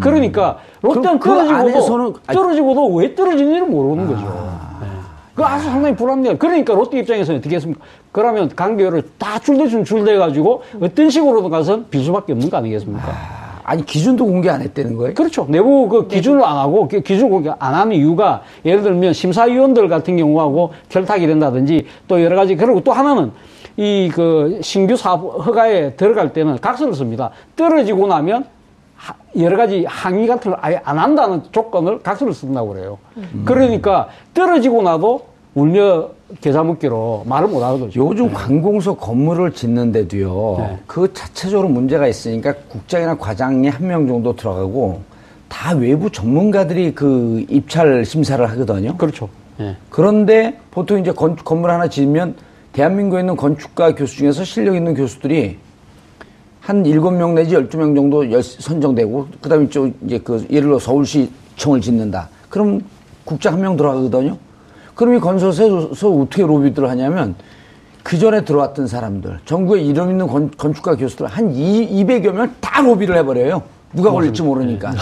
[0.00, 4.26] 그러니까 롯데는 그- 그 떨어지고도 안에서는- 떨어지고도 왜 떨어지는지를 모르는 거죠.
[5.30, 5.34] 네.
[5.34, 6.36] 그 아주 상당히 불합리해.
[6.36, 7.84] 그러니까 롯데 입장에서는 어떻게 했습니까?
[8.12, 13.40] 그러면 간격을 다 줄대준 줄대가지고 어떤 식으로든 가서 빌 수밖에 없는 거 아니겠습니까?
[13.64, 15.14] 아 니 기준도 공개 안 했다는 거예요?
[15.14, 15.46] 그렇죠.
[15.48, 20.16] 내부 그 기준을 안 하고 기- 기준 공개 안 하는 이유가 예를 들면 심사위원들 같은
[20.16, 23.30] 경우하고 결탁이 된다든지 또 여러 가지 그리고 또 하나는
[23.76, 27.30] 이 그 신규 사업 허가에 들어갈 때는 각서를 씁니다.
[27.54, 28.59] 떨어지고 나면 하-
[29.38, 32.98] 여러 가지 항의 같은 걸 아예 안 한다는 조건을 각서를 쓴다고 그래요.
[33.44, 36.08] 그러니까 떨어지고 나도 울며
[36.40, 37.88] 계좌 묻기로 말을 못 거죠.
[38.08, 40.56] 요즘 관공서 건물을 짓는데도요.
[40.58, 40.78] 네.
[40.86, 45.00] 그 자체적으로 문제가 있으니까 국장이나 과장이 한 명 정도 들어가고
[45.48, 48.96] 다 외부 전문가들이 그 입찰 심사를 하거든요.
[48.96, 49.28] 그렇죠.
[49.60, 49.76] 예.
[49.88, 52.36] 그런데 보통 이제 건, 건물 하나 지으면
[52.72, 55.58] 대한민국에 있는 건축가 교수 중에서 실력 있는 교수들이
[56.60, 60.78] 한 일곱 명 내지 열두 명 정도 열- 선정되고 그다음에 저 이제 그 예를 들어
[60.78, 62.28] 서울시 청을 짓는다.
[62.48, 62.82] 그럼
[63.24, 64.36] 국장 한 명 들어가거든요.
[64.94, 67.34] 그럼 이 건설사에서 어떻게 로비를 하냐면
[68.02, 72.80] 그 전에 들어왔던 사람들, 전국에 이름 있는 건, 건축가 교수들 한 이, 200여 명 다
[72.82, 73.62] 로비를 해버려요.
[73.94, 74.92] 누가 걸릴지 모르니까.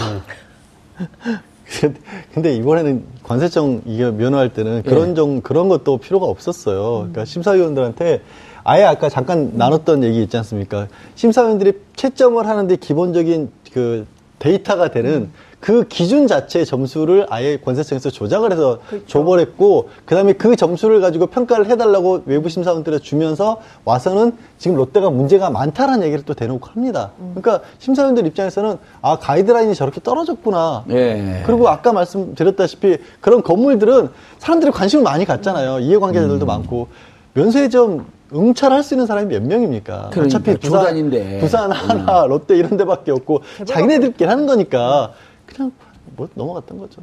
[2.33, 4.89] 근데 이번에는 관세청 이게 면허할 때는 예.
[4.89, 6.97] 그런 정 그런 것도 필요가 없었어요.
[6.99, 8.21] 그러니까 심사위원들한테
[8.69, 10.87] 아예 아까 잠깐 나눴던 얘기 있지 않습니까?
[11.15, 14.05] 심사위원들이 채점을 하는데 기본적인 그
[14.37, 18.77] 데이터가 되는 그 기준 자체의 점수를 아예 관세청에서 조작을 해서
[19.07, 26.05] 줘버렸고 그다음에 그 점수를 가지고 평가를 해달라고 외부 심사위원들에 주면서 와서는 지금 롯데가 문제가 많다라는
[26.05, 27.09] 얘기를 또 대놓고 합니다.
[27.17, 30.85] 그러니까 심사위원들 입장에서는 아 가이드라인이 저렇게 떨어졌구나.
[30.91, 31.41] 예.
[31.47, 35.79] 그리고 아까 말씀드렸다시피 그런 건물들은 사람들이 관심을 많이 갖잖아요.
[35.79, 36.47] 이해관계자들도 음.
[36.47, 36.87] 많고
[37.33, 40.09] 면세점 응찰할 수 있는 사람이 몇 명입니까?
[40.11, 41.35] 그러니까, 어차피 부산, 조단인데.
[41.35, 41.39] 음.
[41.39, 45.13] 부산 하나, 롯데 이런 데밖에 없고 자기네들끼리 하는 거니까
[45.45, 45.71] 그냥
[46.15, 47.01] 뭐 넘어갔던 거죠.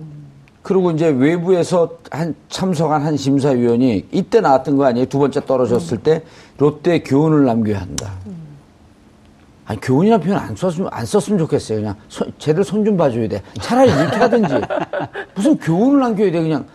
[0.62, 5.06] 그리고 이제 외부에서 한 참석한 한 심사위원이 이때 나왔던 거 아니에요?
[5.06, 6.22] 두 번째 떨어졌을 때
[6.58, 8.12] 롯데 교훈을 남겨야 한다.
[9.64, 11.78] 아니 교훈이라는 표현 안 썼으면 안 썼으면 좋겠어요.
[11.78, 13.42] 그냥 손- 제대로 손 좀 봐줘야 돼.
[13.60, 14.54] 차라리 이렇게 하든지
[15.34, 16.66] 무슨 교훈을 남겨야 돼 그냥.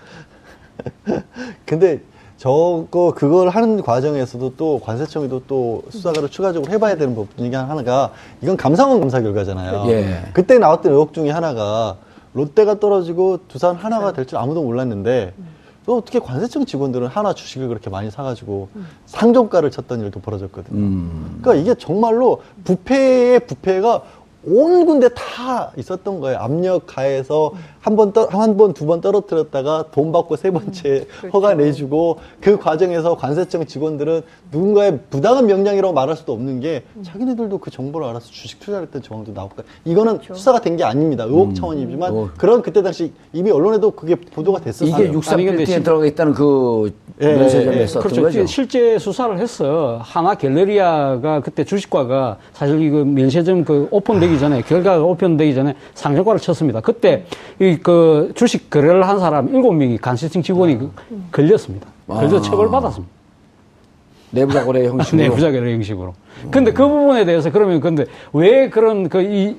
[1.66, 2.02] 근데
[2.42, 8.58] 저거 그걸 하는 과정에서도 또 관세청에도 또 수사를 추가적으로 해봐야 되는 부분 중에 하나가 이건
[8.58, 9.84] 감사원 검사 결과잖아요.
[9.92, 10.24] 예.
[10.34, 11.98] 그때 나왔던 의혹 중에 하나가
[12.34, 15.36] 롯데가 떨어지고 두산 하나가 될 줄 아무도 몰랐는데
[15.86, 18.70] 또 어떻게 관세청 직원들은 하나 주식을 그렇게 많이 사가지고
[19.06, 20.76] 상종가를 쳤던 일도 벌어졌거든요.
[20.80, 21.40] 음.
[21.44, 24.02] 그러니까 이게 정말로 부패의 부패가
[24.44, 26.40] 온 군데 다 있었던 거예요.
[26.40, 31.28] 압력 가해서 한 번, 떠, 한 번, 두 번 떨어뜨렸다가 돈 받고 세 번째 그렇죠.
[31.34, 37.72] 허가 내주고 그 과정에서 관세청 직원들은 누군가의 부당한 명령이라고 말할 수도 없는 게 자기네들도 그
[37.72, 40.34] 정보를 알아서 주식 투자를 했던 정황도 나오고 이거는 그렇죠.
[40.36, 41.26] 수사가 된 게 아닙니다.
[41.26, 42.30] 의혹 차원이지만 어.
[42.38, 44.88] 그런 그때 당시 이미 언론에도 그게 보도가 됐었어요.
[44.88, 47.86] 이게 아니, 근데 63빌딩에 실- 들어가 있다는 그 예, 면세점에 예, 예.
[47.86, 48.22] 그렇죠.
[48.22, 48.46] 거죠.
[48.46, 50.00] 실제 수사를 했어.
[50.02, 56.80] 하나 갤러리아가 그때 주식과가 사실 이거 면세점 그 오픈되기 전에 결과가 오픈되기 전에 상종가를 쳤습니다.
[56.80, 57.26] 그때
[57.60, 60.92] 이그 주식 거래를 한 사람 일곱 명이 간세청 직원이 그
[61.32, 61.88] 걸렸습니다.
[62.08, 62.42] 걸려 아.
[62.42, 63.12] 처벌 받았습니다.
[64.32, 65.22] 내부자 거래 형식으로.
[65.24, 66.14] 내부자 거래 형식으로.
[66.50, 69.56] 근데 그 부분에 대해서 그러면 근데 왜 그런 그 이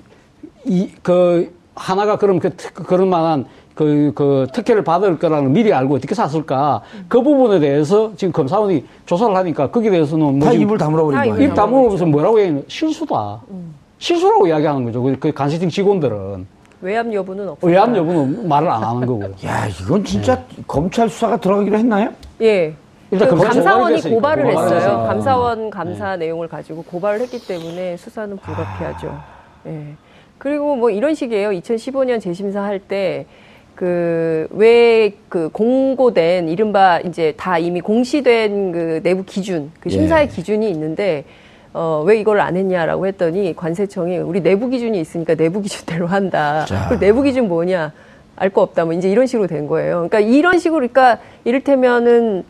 [0.67, 5.95] 이 그 하나가 그럼 그 특- 그런 만한 그, 그 특혜를 받을 거라는 미리 알고
[5.97, 6.83] 어떻게 샀을까?
[7.09, 11.43] 그 부분에 대해서 지금 검사원이 조사를 하니까 거기에 대해서는 뭐다 입을 다물어버린 다 거예요.
[11.43, 13.41] 입 다물어서 뭐라고 얘기하면 실수다.
[13.99, 15.03] 실수라고 이야기하는 거죠.
[15.03, 16.47] 그- 그 간세청 직원들은.
[16.83, 17.67] 외압 여부는 없다.
[17.67, 19.31] 외압 여부는 말을 안 하는 거고요.
[19.47, 22.11] 야, 이건 진짜 검찰 수사가 들어가기로 했나요?
[22.43, 22.75] 예.
[23.11, 24.77] 일단 그 검찰 감사원이 고발을 했어요.
[24.77, 25.05] 했어요.
[25.07, 29.21] 감사원 감사 내용을 가지고 고발을 했기 때문에 수사는 불가피하죠.
[29.67, 29.95] 예.
[30.39, 31.51] 그리고 뭐 이런 식이에요.
[31.51, 33.27] 2015년 재심사 할 때
[33.75, 40.29] 그 왜 그 공고된 이른바 이제 다 이미 공시된 그 내부 기준, 그 심사의 예.
[40.35, 41.25] 기준이 있는데
[41.75, 46.65] 어, 왜 이걸 안 했냐라고 했더니 관세청이 우리 내부 기준이 있으니까 내부 기준대로 한다.
[46.67, 46.89] 자.
[46.89, 47.93] 그 내부 기준 뭐냐?
[48.37, 48.85] 알 거 없다.
[48.85, 49.95] 뭐 이제 이런 식으로 된 거예요.
[50.09, 52.45] 그러니까 이런 식으로 그러니까 이를테면은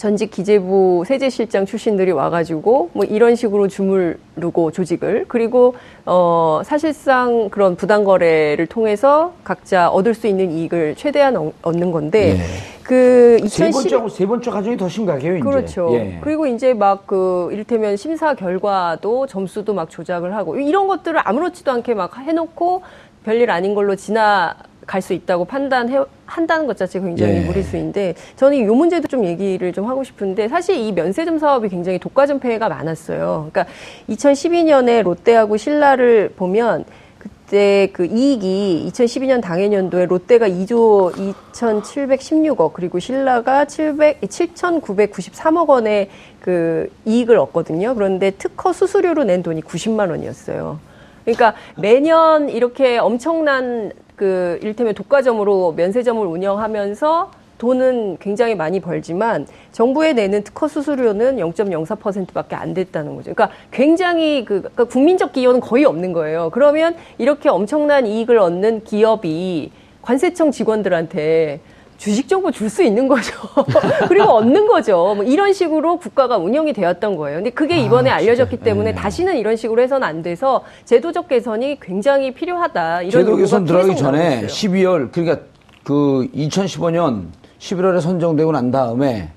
[0.00, 5.74] 전직 기재부 세제실장 출신들이 와가지고 뭐 이런 식으로 주물르고 조직을 그리고
[6.06, 12.38] 어 사실상 그런 부당 거래를 통해서 각자 얻을 수 있는 이익을 최대한 얻- 얻는 건데
[12.38, 12.82] 예.
[12.82, 15.44] 그세 2012년 번째하고 세 번째 과정이 더 심각해요, 이제.
[15.44, 15.90] 그렇죠.
[15.92, 16.18] 예.
[16.22, 21.92] 그리고 이제 막 그 이를테면 심사 결과도 점수도 막 조작을 하고 이런 것들을 아무렇지도 않게
[21.92, 22.80] 막 해놓고
[23.26, 24.56] 별일 아닌 걸로 지나
[24.90, 27.40] 갈 수 있다고 판단해 한다는 것 자체가 굉장히 예.
[27.40, 32.40] 무리수인데 저는 이 문제도 좀 얘기를 좀 하고 싶은데 사실 이 면세점 사업이 굉장히 독과점
[32.40, 33.48] 폐해가 많았어요.
[33.50, 33.72] 그러니까
[34.08, 36.84] 2012년에 롯데하고 신라를 보면
[37.18, 41.14] 그때 그 이익이 2012년 당해년도에 롯데가 2조
[41.52, 47.94] 2,716억 그리고 신라가 700 7,993억 원의 그 이익을 얻거든요.
[47.94, 50.80] 그런데 특허 수수료로 낸 돈이 90만 원이었어요.
[51.24, 60.44] 그러니까 매년 이렇게 엄청난 그 이를테면 독과점으로 면세점을 운영하면서 돈은 굉장히 많이 벌지만 정부에 내는
[60.44, 63.32] 특허 수수료는 0.04%밖에 안 됐다는 거죠.
[63.32, 66.50] 그러니까 굉장히 그 그러니까 국민적 기여는 거의 없는 거예요.
[66.52, 71.60] 그러면 이렇게 엄청난 이익을 얻는 기업이 관세청 직원들한테
[72.00, 73.34] 주식 정보 줄 수 있는 거죠.
[74.08, 75.12] 그리고 얻는 거죠.
[75.14, 77.36] 뭐 이런 식으로 국가가 운영이 되었던 거예요.
[77.38, 83.02] 근데 그게 이번에 알려졌기 때문에 다시는 이런 식으로 해서는 안 돼서 제도적 개선이 굉장히 필요하다.
[83.02, 84.46] 이런 제도 개선 들어가기 전에 있어요.
[84.46, 85.44] 12월 그러니까
[85.84, 87.26] 그 2015년
[87.58, 89.30] 11월에 선정되고 난 다음에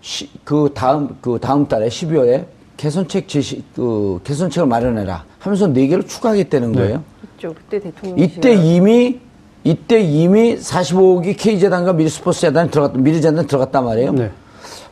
[0.00, 2.46] 시- 그 다음 그 다음 달에 12월에
[2.78, 7.04] 개선책 제시 그 개선책을 마련해라 하면서 네 개를 추가하겠다는 거예요.
[7.34, 7.52] 있죠.
[7.54, 9.20] 그때 대통령 이때 이미
[9.64, 14.12] 이때 이미 45억이 K재단과 미르스포츠 재단에 들어갔 미르재단에 들어갔단 말이에요.
[14.12, 14.30] 네.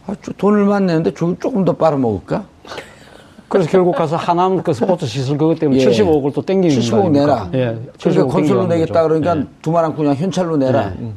[0.07, 2.45] 아, 저 돈을 만내는데 저기 조금 더 빨아먹을까?
[3.49, 5.87] 그래서 결국 가서 하남 그 스포츠 시설 그것 때문에 예.
[5.87, 7.27] 75억을 또 땡기는 75억 거 아닙니까?
[7.27, 7.51] 내라.
[7.55, 7.59] 예.
[7.59, 9.09] 그러니까 75억 건설로 내겠다 거죠.
[9.09, 9.45] 그러니까 예.
[9.63, 10.95] 두말안 그냥 현찰로 내라.
[10.99, 11.13] 네.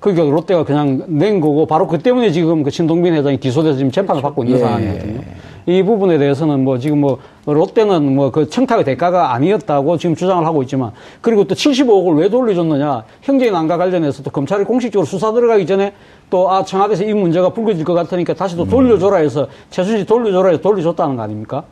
[0.00, 4.20] 그러니까 롯데가 그냥 낸 거고 바로 그 때문에 지금 그 신동빈 회장이 기소돼서 지금 재판을
[4.20, 4.62] 받고 있는 예.
[4.62, 5.20] 상황이거든요.
[5.66, 10.62] 이 부분에 대해서는 뭐 지금 뭐 롯데는 뭐 그 청탁의 대가가 아니었다고 지금 주장을 하고
[10.62, 15.92] 있지만 그리고 또 75억을 왜 돌려줬느냐 형제난과 관련해서 또 검찰이 공식적으로 수사 들어가기 전에
[16.30, 20.60] 또 아 청와대에서 이 문제가 불거질 것 같으니까 다시 또 돌려줘라 해서 최순실 돌려줘라 해서
[20.62, 21.64] 돌려줬다는 거 아닙니까?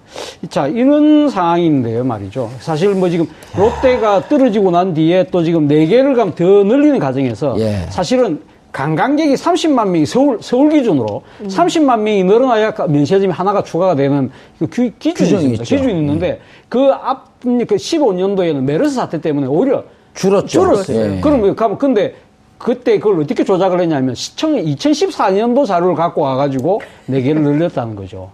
[0.50, 2.50] 자 이런 상황인데요 말이죠.
[2.61, 3.26] 사실 뭐 지금
[3.57, 7.87] 롯데가 떨어지고 난 뒤에 또 지금 네 개를 가면 더 늘리는 과정에서 예.
[7.88, 8.40] 사실은
[8.72, 14.90] 관광객이 30만 명이 서울, 서울 기준으로 30만 명이 늘어나야 면세점이 하나가 추가가 되는 그 규,
[14.98, 15.64] 기준이 있습니다.
[15.64, 20.46] 기준이 있는데 그 앞, 그 15년도에는 메르스 사태 때문에 오히려 줄었죠.
[20.48, 21.16] 줄었어요.
[21.16, 21.20] 예.
[21.20, 22.14] 그럼 가면 근데
[22.58, 28.30] 그때 그걸 어떻게 조작을 했냐면 시청 2014년도 자료를 갖고 와가지고 네 개를 늘렸다는 거죠.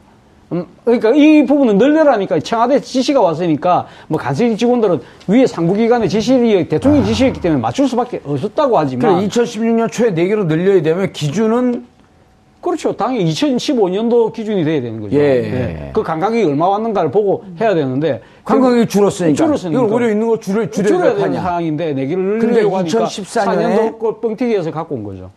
[0.53, 7.05] 음, 그러니까 이 부분은 늘려라니까 청와대 지시가 왔으니까 뭐 간세 직원들은 위에 상부기관의 지시이 대통령
[7.05, 11.87] 지시였기 때문에 맞출 수밖에 없었다고 하지만 그러니까 2016년 초에 4개로 늘려야 되면 기준은
[12.61, 12.93] 그렇죠.
[12.97, 15.17] 당연히 2015년도 기준이 돼야 되는 거죠.
[15.17, 15.91] 예.
[15.95, 19.37] 그 관광객이 얼마 왔는가를 보고 해야 되는데 관광객이 줄었으니까.
[19.37, 19.79] 줄었으니까.
[19.81, 21.41] 이걸 오히려 있는 거 줄여, 줄여야 줄여야 되는 하냐.
[21.43, 25.31] 상황인데 내기를 근데 늘리려고 하니까 2014 년에 4년도 꼴 뻥튀기해서 갖고 온 거죠.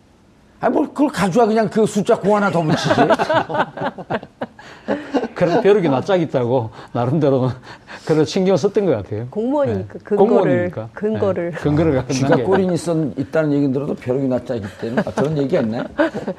[0.60, 2.90] 아니, 뭘 그걸 가져와 그냥 그 숫자 공 하나 더 붙이지.
[5.42, 7.50] 그런 벼룩이 낯짝 있다고 나름대로
[8.06, 9.28] 그런 신경 썼던 것 같아요.
[9.32, 10.00] 공무원이니까 네.
[10.04, 10.90] 근거를 공무원이니까.
[10.94, 11.58] 근거를 네.
[11.58, 15.38] 근거를 갖고 쥐가 있는 게 꼬리는 있었, 있다는 얘기 들어도 벼룩이 낯짝이 때문에 아, 그런
[15.40, 15.84] 얘기 했나요?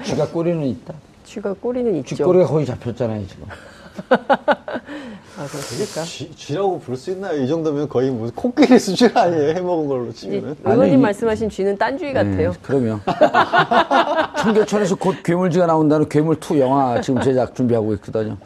[0.04, 0.94] 쥐가 꼬리는 있다.
[1.24, 2.14] 쥐가 꼬리는 있죠.
[2.14, 3.46] 쥐꼬리가 거의 잡혔잖아요, 지금.
[4.08, 6.02] 아, 그렇습니까?
[6.02, 7.42] 쥐, 쥐라고 부를 수 있나요?
[7.42, 9.50] 이 정도면 거의 무슨 코끼리 수준 아니에요?
[9.54, 10.56] 해먹은 걸로 이 치면은.
[10.64, 12.52] 의원님 말씀하신 쥐는 딴쥐 같아요.
[12.52, 13.00] 네, 그러면.
[14.38, 18.36] 청계천에서 곧 괴물쥐가 나온다는 괴물2 영화 지금 제작 준비하고 있거든요.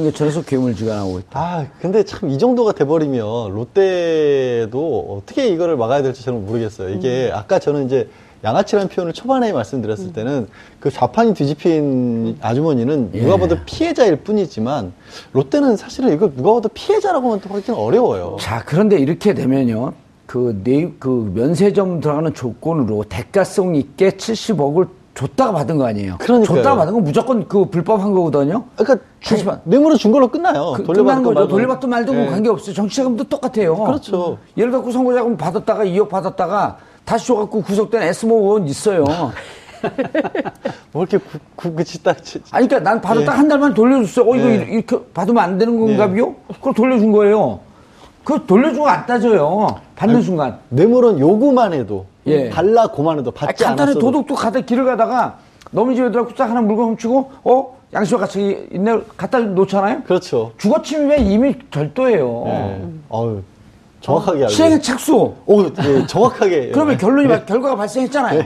[0.00, 1.40] 청계천에서 괴물쥐가 나오고 있다.
[1.40, 6.90] 아, 근데 참 이 정도가 돼버리면 롯데도 어떻게 이거를 막아야 될지 저는 모르겠어요.
[6.90, 8.08] 이게 아까 저는 이제
[8.44, 10.48] 양아치라는 표현을 초반에 말씀드렸을 때는
[10.80, 14.92] 그 좌판이 뒤집힌 아주머니는 누가 봐도 피해자일 뿐이지만
[15.32, 18.36] 롯데는 사실은 이거 누가 봐도 피해자라고는 또 하기는 어려워요.
[18.40, 19.94] 자, 그런데 이렇게 되면요.
[20.26, 26.16] 그, 네, 그 면세점 들어가는 조건으로 대가성 있게 70억을 줬다가 받은 거 아니에요.
[26.18, 26.56] 그러니까요.
[26.58, 28.64] 줬다가 받은 건 무조건 그 불법한 거거든요.
[28.76, 30.74] 그러니까 주, 하지만- 뇌물을 준 걸로 끝나요.
[30.76, 31.48] 그, 어, 돌려받은 거죠.
[31.48, 32.26] 돌려받든 말든 예.
[32.26, 32.74] 관계 없어요.
[32.74, 33.76] 정치자금도 똑같아요.
[33.76, 34.36] 그렇죠.
[34.58, 39.04] 예를 들어 선거자금 받았다가 2억 받았다가 다시 줘갖고 구속된 에스모 의원 있어요.
[40.92, 42.22] 뭐 이렇게 구, 구, 그치 딱.
[42.22, 43.36] 치- 아니, 그러니까 난 받았다 예.
[43.36, 44.30] 한 달만 돌려줬어요.
[44.30, 44.54] 어, 이거 예.
[44.68, 46.34] 이렇게 받으면 안 되는 건가, 비요?
[46.54, 47.60] 그걸 돌려준 거예요.
[48.24, 49.66] 그 돌려준 거 안 따져요.
[49.94, 50.58] 받는 순간.
[50.70, 52.50] 뇌물은 요구만 해도 예.
[52.50, 55.38] 달라 고만 해도 아니, 받지 간단히 않았어도 도둑도 가다 길을 가다가
[55.70, 57.76] 너무 집에 들어가고 딱 하나 물건 훔치고, 어?
[57.92, 60.02] 양심과 같이 있네, 갖다 놓잖아요?
[60.02, 60.52] 그렇죠.
[60.58, 62.44] 주거 침입에 이미 절도예요.
[62.46, 62.82] 예.
[63.10, 63.42] 어유
[64.00, 64.52] 정확하게 알고.
[64.52, 65.34] 시행의 착수.
[65.46, 66.70] 오, 예, 정확하게.
[66.74, 66.98] 그러면 예.
[66.98, 68.44] 결론이, 결과가 발생했잖아요.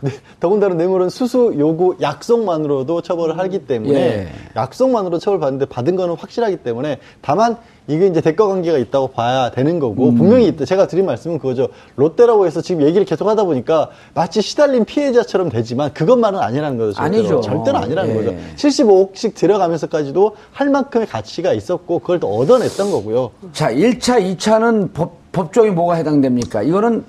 [0.00, 4.28] 네, 더군다나 뇌물은 수수 요구 약속만으로도 처벌을 하기 때문에 예.
[4.56, 7.56] 약속만으로 처벌받는데 받은 거는 확실하기 때문에 다만
[7.86, 10.16] 이게 이제 대가 관계가 있다고 봐야 되는 거고 음.
[10.16, 10.66] 분명히 있다.
[10.66, 11.68] 제가 드린 말씀은 그거죠.
[11.96, 17.00] 롯데라고 해서 지금 얘기를 계속 하다 보니까 마치 시달린 피해자처럼 되지만 그것만은 아니라는 거죠.
[17.00, 17.40] 아니죠.
[17.40, 18.14] 절대로 아니라는 예.
[18.14, 18.36] 거죠.
[18.56, 23.30] 75억씩 들어가면서까지도 할 만큼의 가치가 있었고 그걸 또 얻어냈던 거고요.
[23.52, 26.62] 자, 1차, 2차는 법, 법정이 뭐가 해당됩니까?
[26.62, 27.04] 이거는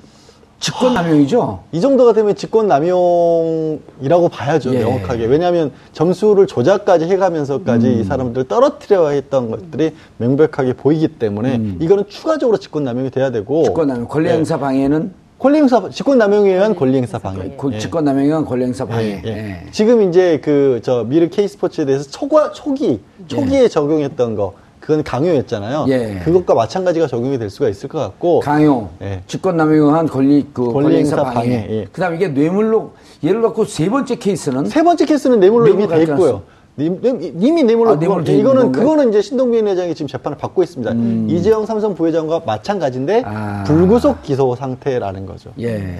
[0.59, 1.59] 직권남용이죠?
[1.71, 4.79] 이 정도가 되면 직권남용이라고 봐야죠, 예.
[4.79, 5.25] 명확하게.
[5.25, 7.99] 왜냐하면 점수를 조작까지 해가면서까지 음.
[7.99, 13.59] 이 사람들을 떨어뜨려 했던 것들이 명백하게 보이기 때문에 이거는 추가적으로 직권남용이 돼야 되고.
[13.61, 13.63] 음.
[13.65, 14.07] 직권남용.
[14.07, 17.51] 권리행사 방해는 권리행사, 직권남용에 의한 권리행사 방해.
[17.55, 17.77] 고- 예.
[17.79, 19.21] 직권남용에 의한 권리행사 방해.
[19.25, 19.29] 예.
[19.29, 19.63] 예.
[19.71, 25.85] 지금 이제 그, 저, 미르 K스포츠에 대해서 초과, 초기, 초기에 적용했던 거, 그건 강요였잖아요.
[25.89, 26.21] 예.
[26.23, 28.39] 그것과 마찬가지가 적용이 될 수가 있을 것 같고.
[28.39, 29.21] 강요, 예.
[29.27, 31.33] 직권남용에 의한 권리, 그 권리 행사 권리행사 방해.
[31.33, 31.87] 방해, 예.
[31.91, 32.91] 그 다음 에 이게 뇌물로,
[33.23, 36.03] 예를 갖고 세 번째 케이스는 세 번째 케이스는 뇌물로 뇌물 이미 돼.
[36.03, 36.41] 있고요.
[36.77, 38.71] 님- 님- 이미 뇌물로 아, 있는 이거는 건가요?
[38.83, 40.93] 그거는 이제 신동빈 회장이 지금 재판을 받고 있습니다.
[41.27, 43.63] 이재용 삼성 부회장과 마찬가지인데 아.
[43.67, 45.51] 불구속 기소 상태라는 거죠.
[45.59, 45.99] 예.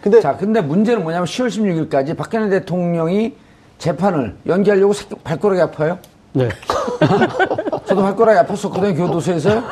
[0.00, 1.48] 근데 자, 근데 문제는 뭐냐면 10월
[1.90, 3.34] 16일까지 박근혜 대통령이
[3.76, 5.98] 재판을 연기하려고 새- 발가락이 아파요?
[6.32, 6.48] 네.
[7.86, 9.62] 저도 발가락이 아팠었거든요, 교도소에서요.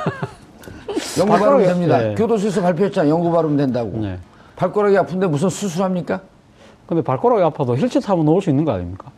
[1.19, 1.99] 연구 발음 됩니다.
[1.99, 2.15] 네.
[2.15, 3.13] 교도소에서 발표했잖아요.
[3.13, 3.91] 연구 발음 된다고.
[3.99, 4.19] 네.
[4.57, 6.21] 발가락이 아픈데 무슨 수술합니까?
[6.87, 9.09] 근데 발가락이 아파도 휠체어 타면 놓을 수 있는 거 아닙니까?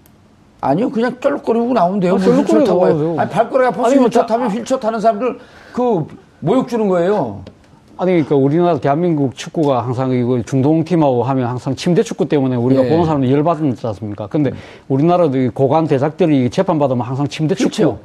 [0.60, 2.14] 아니요, 그냥 쩔룩거리고 나오면 돼요.
[2.14, 3.20] 아, 쩔룩거리고 타고.
[3.20, 5.38] 아니, 발가락이 아파서 아니, 뭐 휠체어 자- 타면 휠체어 타는 사람들
[5.74, 6.06] 그
[6.40, 7.42] 모욕 주는 거예요.
[7.98, 12.84] 아니, 그러니까 우리나라 대한민국 축구가 항상 이거 중동 팀하고 하면 항상 침대 축구 때문에 우리가
[12.84, 12.88] 예.
[12.90, 14.26] 보는 사람들 열받지 않습니까?
[14.26, 14.52] 근데
[14.88, 17.96] 우리나라도 이 고관 대작들이 재판받으면 항상 침대 축구.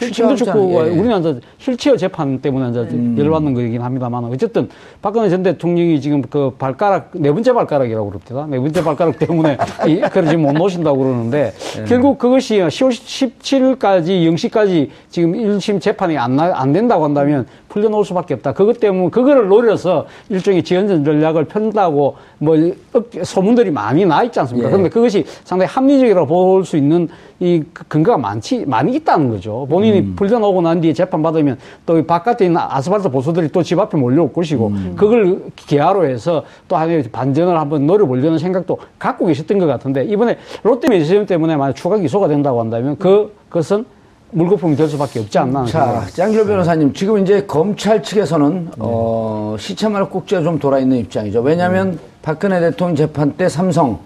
[0.00, 0.34] 휠체어.
[0.34, 0.94] 축구가 하잖아요.
[0.94, 0.98] 예.
[0.98, 4.68] 우리는 이제 휠체어 재판 때문에 이제 열받는 거이긴 합니다만 어쨌든
[5.02, 8.46] 박근혜 전 대통령이 지금 그 발가락 네 번째 발가락이라고 그럽니다.
[8.50, 11.52] 네 번째 발가락 때문에 이- 그걸 지금 못 놓으신다고 그러는데
[11.86, 18.34] 결국 그것이 10월 17일까지 0시까지 지금 1심 재판이 안, 나, 안 된다고 한다면 풀려나올 수밖에
[18.34, 18.52] 없다.
[18.54, 22.56] 그것 때문에 그거를 노려서 일종의 지연전 전략을 편다고 뭐
[22.94, 24.68] 업- 소문들이 많이 나 있지 않습니까?
[24.68, 24.70] 예.
[24.70, 27.08] 그런데 그것이 상당히 합리적이라고 볼 수 있는
[27.40, 29.64] 이 그- 근거가 많지 많이 있다는 거죠.
[29.78, 30.16] 본인이 음.
[30.16, 34.66] 풀려나오고 난 뒤에 재판 받으면 또이 바깥에 있는 아스팔트 보수들이 또 집 앞에 몰려올 것이고
[34.68, 34.94] 음.
[34.96, 40.88] 그걸 기화로 해서 또 하나의 반전을 한번 노려보려는 생각도 갖고 계셨던 것 같은데 이번에 롯데
[40.88, 43.84] 면세점 때문에 만약 추가 기소가 된다고 한다면 그 그것은
[44.30, 45.64] 물거품이 될 수밖에 없지 않나.
[45.66, 51.40] 자, 생각이 짱길 변호사님, 지금 이제 검찰 측에서는, 어, 시체말 꼭지가 좀 돌아있는 입장이죠.
[51.40, 53.98] 왜냐하면 박근혜 대통령 재판 때 삼성,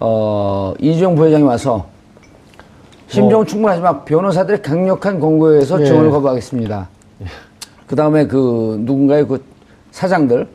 [0.00, 1.86] 어, 이재용 부회장이 와서
[3.08, 5.84] 심정은 충분하지만 변호사들의 강력한 권고에 의해서 예.
[5.84, 6.88] 지원을 거부하겠습니다.
[7.86, 9.42] 그 다음에 그 누군가의 그
[9.92, 10.46] 사장들,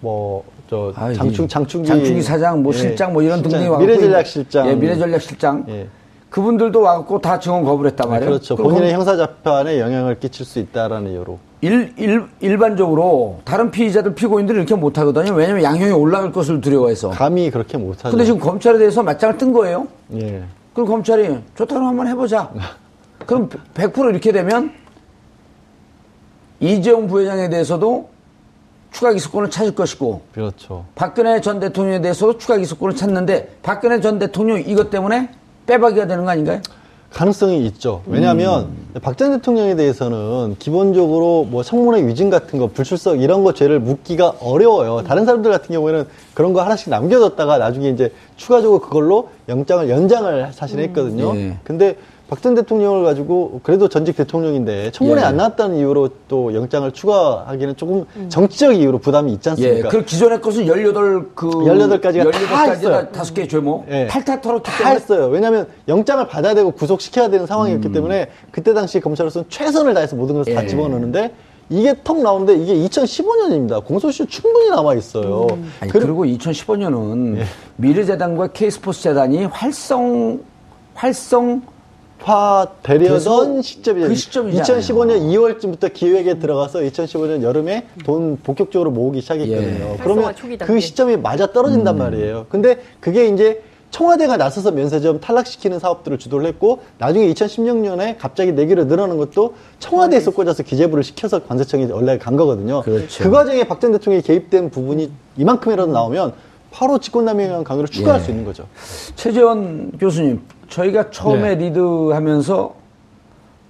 [0.00, 1.88] 뭐, 저, 아, 장충, 이 장충기.
[1.88, 4.68] 장충기 사장, 뭐 예, 실장, 뭐 이런 등등이 와갖고 미래전략 실장.
[4.68, 5.64] 예, 미래전략 실장.
[5.68, 5.86] 예.
[6.30, 8.30] 그분들도 와갖고 다 증언 거부를 했단 아, 말이에요.
[8.30, 8.56] 그렇죠.
[8.56, 11.38] 본인의 형사 재판에 영향을 끼칠 수 있다라는 이유로.
[11.60, 15.32] 일, 일, 일반적으로 다른 피의자들 피고인들이 이렇게 못 하거든요.
[15.32, 17.10] 왜냐면 양형이 올라갈 것을 두려워해서.
[17.10, 18.10] 감히 그렇게 못 하죠.
[18.10, 19.86] 근데 지금 검찰에 대해서 맞짱을 뜬 거예요.
[20.14, 20.42] 예.
[20.78, 22.52] 그럼 검찰이 좋다고 한번 해보자.
[23.26, 24.72] 그럼 100% 이렇게 되면
[26.60, 28.08] 이재용 부회장에 대해서도
[28.92, 30.84] 추가 기소권을 찾을 것이고 그렇죠.
[30.94, 35.30] 박근혜 전 대통령에 대해서도 추가 기소권을 찾는데 박근혜 전 대통령 이것 때문에
[35.66, 36.60] 빼박이가 되는 거 아닌가요?
[37.12, 38.02] 가능성이 있죠.
[38.06, 39.00] 왜냐하면 음.
[39.00, 45.02] 박전 대통령에 대해서는 기본적으로 뭐 청문회 위증 같은 거, 불출석 이런 거 죄를 묻기가 어려워요.
[45.04, 50.80] 다른 사람들 같은 경우에는 그런 거 하나씩 남겨뒀다가 나중에 이제 추가적으로 그걸로 영장을 연장을 사실
[50.80, 51.34] 했거든요.
[51.36, 51.56] 예.
[51.64, 51.96] 근데
[52.28, 55.24] 박전 대통령을 가지고 그래도 전직 대통령인데 청문회 예.
[55.24, 59.50] 안 나왔다는 이유로 또 영장을 추가하기는 조금 정치적 이유로 부담이 있지 예.
[59.52, 59.88] 않습니까?
[59.88, 61.50] 그 기존의 것은 18, 그.
[61.64, 63.08] 18 가지가 다 18가지가 있어요.
[63.08, 63.86] 다섯 개 죄목.
[63.90, 64.06] 예.
[64.08, 64.90] 탈탈 털었기 다.
[64.90, 65.28] 했어요.
[65.28, 70.54] 왜냐하면 영장을 받아야 되고 구속시켜야 되는 상황이었기 때문에 그때 당시 검찰로서는 최선을 다해서 모든 것을
[70.54, 70.66] 다 예.
[70.66, 71.32] 집어넣는데
[71.70, 73.82] 이게 턱 나오는데 이게 2015년입니다.
[73.84, 75.46] 공소시효 충분히 남아 있어요.
[75.80, 77.44] 아니, 그리고 2015년은 예.
[77.76, 80.40] 미르재단과 K스포츠 재단이 활성,
[80.94, 81.62] 활성,
[82.20, 84.08] 화 그래서 되려던 시점이죠.
[84.08, 84.80] 그 시점이잖아요.
[84.80, 89.86] 2015년 2월쯤부터 기획에 들어가서 2015년 여름에 돈 본격적으로 모으기 시작했거든요.
[89.92, 89.96] 예.
[90.02, 90.80] 그러면 그.
[90.80, 92.46] 시점이 맞아 떨어진단 말이에요.
[92.48, 99.16] 근데 그게 이제 청와대가 나서서 면세점 탈락시키는 사업들을 주도를 했고 나중에 2016년에 갑자기 내기로 늘어난
[99.16, 102.82] 것도 청와대에서 꽂아서 기재부를 시켜서 관세청이 원래 간 거거든요.
[102.82, 103.24] 그렇죠.
[103.24, 106.32] 그 과정에 박 전 대통령이 개입된 부분이 이만큼이라도 나오면
[106.70, 108.24] 바로 직권남용에 강요를 추가할 예.
[108.24, 108.66] 수 있는 거죠.
[109.16, 111.66] 최재원 교수님, 저희가 처음에 네.
[111.66, 112.74] 리드하면서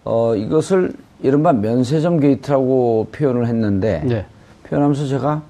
[0.05, 4.27] 어, 이것을 이른바 면세점 게이트라고 표현을 했는데 네.
[4.65, 5.43] 표현하면서 제가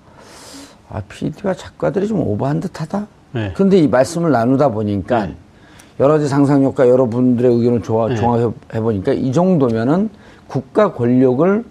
[0.90, 3.06] 아, PD가 작가들이 좀 오버한 듯하다.
[3.32, 3.52] 네.
[3.54, 5.28] 그런데 이 말씀을 나누다 보니까
[6.00, 8.16] 여러 가지 상상력과 여러분들의 의견을 조화, 네.
[8.16, 10.08] 종합해 보니까 이 정도면은
[10.46, 11.64] 국가 권력을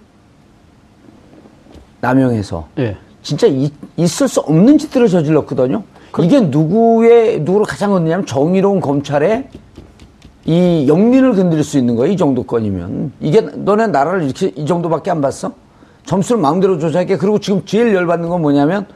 [2.02, 2.96] 남용해서 예.
[3.24, 5.84] 진짜 이- 있을 수 없는 짓들을 저질렀거든요.
[6.22, 9.50] 이게 누구의 누구를 가장 얻느냐면 정의로운 검찰의
[10.48, 12.14] 이 영린을 건드릴 수 있는 거예요.
[12.14, 15.52] 이 정도 건이면 이게 너네 나라를 이렇게 이 정도밖에 안 봤어?
[16.06, 17.18] 점수를 마음대로 조작해.
[17.18, 18.88] 그리고 지금 제일 열받는 건 뭐냐면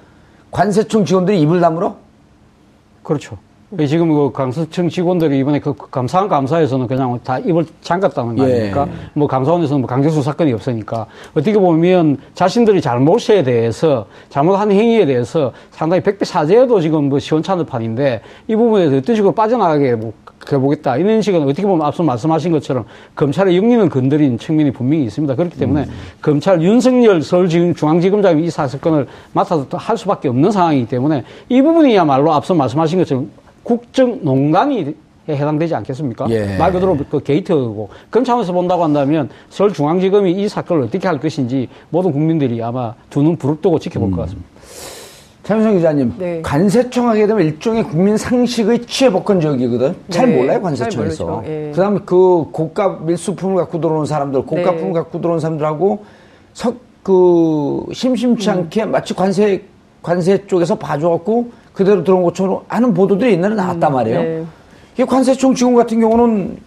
[0.50, 1.98] 관세청 직원들이 입을 다물어.
[3.04, 3.38] 그렇죠.
[3.88, 8.54] 지금 그 강서청 직원들이 이번에 그 감사한 감사에서는 그냥 다 입을 잠갔다는 거 예.
[8.54, 8.88] 아닙니까?
[9.14, 16.04] 뭐 감사원에서는 뭐 강제수 사건이 없으니까 어떻게 보면 자신들이 잘못에 대해서 잘못한 행위에 대해서 상당히
[16.04, 20.12] 백배 사죄도 지금 뭐 시원찮을 판인데 이 부분에서 어떤 식으로 빠져나가게 뭐
[20.52, 25.36] 해보겠다 이런 식은 어떻게 보면 앞서 말씀하신 것처럼 검찰의 영리는 건드린 측면이 분명히 있습니다.
[25.36, 25.86] 그렇기 때문에
[26.22, 33.00] 검찰 윤석열 서울중앙지검장이 이 사건을 맡아서 또할 수밖에 없는 상황이기 때문에 이 부분이야말로 앞서 말씀하신
[33.00, 33.30] 것처럼
[33.64, 34.96] 국정 농단이
[35.30, 36.26] 해당되지 않겠습니까?
[36.32, 36.58] 예.
[36.58, 42.12] 말 그대로 그 게이트고 그런 차원에서 본다고 한다면 서울중앙지검이 이 사건을 어떻게 할 것인지 모든
[42.12, 44.50] 국민들이 아마 두 눈 부릅뜨고 지켜볼 것 같습니다.
[45.52, 46.42] 최민성 기자님, 네.
[46.42, 49.96] 관세청 하게 되면 일종의 국민 상식의 취해복권적이거든.
[50.10, 51.44] 잘 네, 몰라요, 잘 관세청에서.
[51.46, 51.72] 예.
[51.76, 54.94] 그 다음에 그 고가 밀수품을 갖고 들어오는 사람들, 고가품을 네.
[54.94, 56.06] 갖고 들어오는 사람들하고
[56.54, 58.54] 석, 그, 심심치 음.
[58.54, 59.62] 않게 마치 관세,
[60.02, 64.22] 관세 쪽에서 봐줘갖고 그대로 들어온 것처럼 하는 보도들이 옛날에 나왔단 말이에요.
[64.22, 64.46] 네.
[65.00, 66.58] 이 관세청 직원 같은 경우는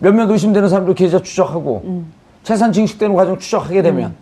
[0.00, 2.12] 몇몇 의심되는 사람들 계좌 추적하고 음.
[2.42, 4.14] 재산 증식되는 과정 추적하게 되면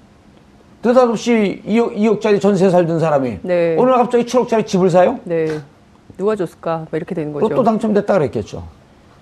[0.83, 3.75] 느닷없이 2억, 2억짜리 전세 살던 사람이 네.
[3.79, 5.19] 오늘 갑자기 7억짜리 집을 사요?
[5.25, 5.59] 네.
[6.17, 6.87] 누가 줬을까?
[6.91, 7.49] 뭐 이렇게 되는 거죠.
[7.49, 8.65] 로또 당첨됐다 그랬겠죠.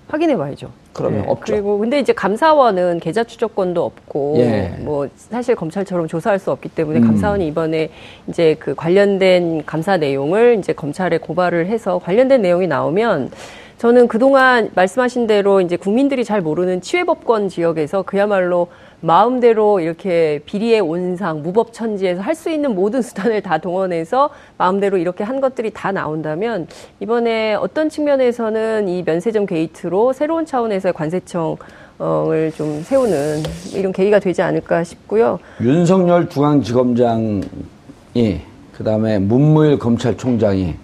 [0.07, 0.69] 확인해 봐야죠.
[0.93, 1.53] 그러면 없죠.
[1.53, 4.75] 그리고 근데 이제 감사원은 계좌 추적권도 없고 예.
[4.79, 7.07] 뭐 사실 검찰처럼 조사할 수 없기 때문에 음.
[7.07, 7.89] 감사원이 이번에
[8.27, 13.31] 이제 그 관련된 감사 내용을 이제 검찰에 고발을 해서 관련된 내용이 나오면
[13.77, 18.69] 저는 그동안 말씀하신 대로 이제 국민들이 잘 모르는 치외법권 지역에서 그야말로
[19.01, 25.39] 마음대로 이렇게 비리의 온상, 무법천지에서 할 수 있는 모든 수단을 다 동원해서 마음대로 이렇게 한
[25.41, 26.65] 것들이 다 나온다면
[26.99, 31.57] 이번에 어떤 측면에서는 이 면세점 게이트로 새로운 차원에서의 관세청
[31.99, 33.43] 을 좀 세우는
[33.75, 35.39] 이런 계기가 되지 않을까 싶고요.
[35.61, 37.41] 윤석열 중앙지검장이
[38.75, 40.75] 그 다음에 문무일 검찰총장이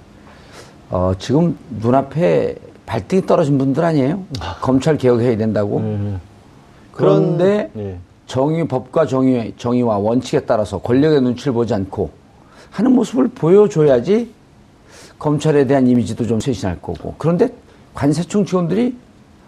[0.91, 2.55] 어, 지금 눈앞에
[2.93, 4.23] 발등이 떨어진 분들 아니에요?
[4.61, 5.81] 검찰 개혁해야 된다고.
[6.91, 7.97] 그런데 예.
[8.27, 12.11] 정의 법과 정의 정의와 원칙에 따라서 권력의 눈치를 보지 않고
[12.69, 14.31] 하는 모습을 보여줘야지
[15.17, 17.15] 검찰에 대한 이미지도 좀 쇄신할 거고.
[17.17, 17.49] 그런데
[17.95, 18.95] 관세청 직원들이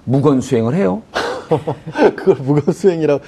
[0.06, 1.04] 무건 수행을 해요.
[2.16, 3.24] 그걸 무건수행이라고.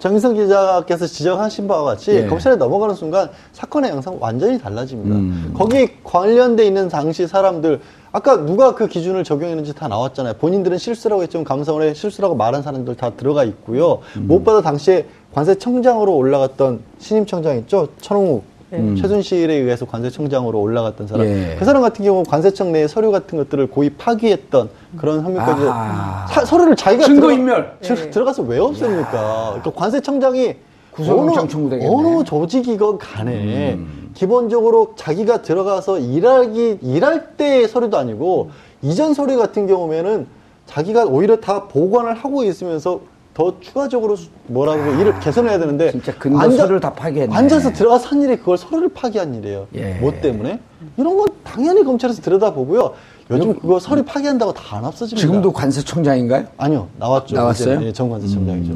[0.00, 2.26] 정인성 기자께서 지적하신 바와 같이 예.
[2.26, 5.14] 검찰에 넘어가는 순간 사건의 양상 완전히 달라집니다.
[5.14, 5.54] 음.
[5.56, 7.80] 거기 관련돼 있는 당시 사람들
[8.16, 10.34] 아까 누가 그 기준을 적용했는지 다 나왔잖아요.
[10.34, 13.98] 본인들은 실수라고 했지만 감사원에 실수라고 말한 사람들 다 들어가 있고요.
[14.16, 14.26] 음.
[14.28, 17.88] 무엇보다 당시에 관세청장으로 올라갔던 신임 청장 있죠?
[18.00, 18.44] 천홍욱.
[18.72, 18.94] 음.
[18.96, 21.26] 최순실에 의해서 관세청장으로 올라갔던 사람.
[21.26, 21.56] 예.
[21.58, 26.26] 그 사람 같은 경우 관세청 내에 서류 같은 것들을 고의 파기했던 그런 혐의까지 아하.
[26.28, 27.78] 사- 서류를 자기가 증거인멸.
[27.80, 29.56] 들어가, 들- 들어가서 왜 없습니까?
[29.60, 30.54] 그러니까 관세청장이
[30.92, 31.92] 구속영장 어느, 청구되겠네.
[31.92, 34.03] 어느 조직이건 간에 음.
[34.14, 38.50] 기본적으로 자기가 들어가서 일하기 일할 때의 서류도 아니고
[38.82, 40.26] 이전 서류 같은 경우에는
[40.66, 43.00] 자기가 오히려 다 보관을 하고 있으면서
[43.34, 47.34] 더 추가적으로 수- 뭐라고 일을 개선해야 되는데 아, 진짜 근거 서류를 다 파기했네.
[47.34, 49.66] 앉아서 들어가서 한 일이 그걸 서류를 파기한 일이에요.
[49.74, 49.94] 예.
[49.94, 50.60] 뭐 때문에?
[50.96, 52.92] 이런 건 당연히 검찰에서 들여다보고요.
[53.30, 55.20] 요즘 그거 서류 파기한다고 다 안 없어집니다.
[55.26, 56.44] 지금도 관세청장인가요?
[56.56, 57.34] 아니요 나왔죠.
[57.34, 57.82] 나왔어요?
[57.82, 58.74] 예, 정관세청장이죠.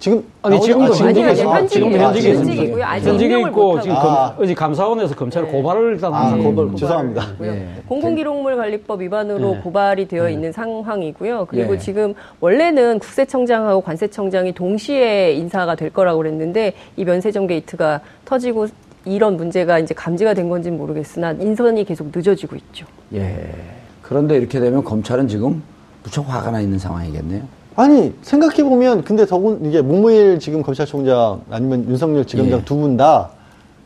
[0.00, 0.58] 지금 아니?
[0.58, 1.68] 지금도 아, 현직에 아니요, 있- 현직이에요.
[1.68, 2.30] 지금도 현직에.
[2.30, 2.90] 있습니다.
[2.90, 3.80] 아직 현직에 있고.
[3.82, 4.32] 지금 아.
[4.34, 5.50] 검, 어제 감사원에서 검찰 네.
[5.52, 6.74] 고발을 일단 아, 한 고발 거예요.
[6.76, 7.26] 죄송합니다.
[7.42, 7.68] 예.
[7.86, 9.60] 공공기록물 관리법 위반으로 네.
[9.60, 11.44] 고발이 되어 있는 상황이고요.
[11.50, 11.78] 그리고 예.
[11.78, 18.68] 지금 원래는 국세청장하고 관세청장이 동시에 인사가 될 거라고 그랬는데 이 면세점 게이트가 터지고
[19.04, 22.86] 이런 문제가 이제 감지가 된 건지는 모르겠으나 인선이 계속 늦어지고 있죠.
[23.14, 23.50] 예.
[24.00, 25.62] 그런데 이렇게 되면 검찰은 지금
[26.02, 27.42] 무척 화가 나 있는 상황이겠네요.
[27.76, 32.64] 아니 생각해 보면 근데 더군 이게 문무일 지금 검찰총장 아니면 윤석열 지검장 예.
[32.64, 33.30] 두분 다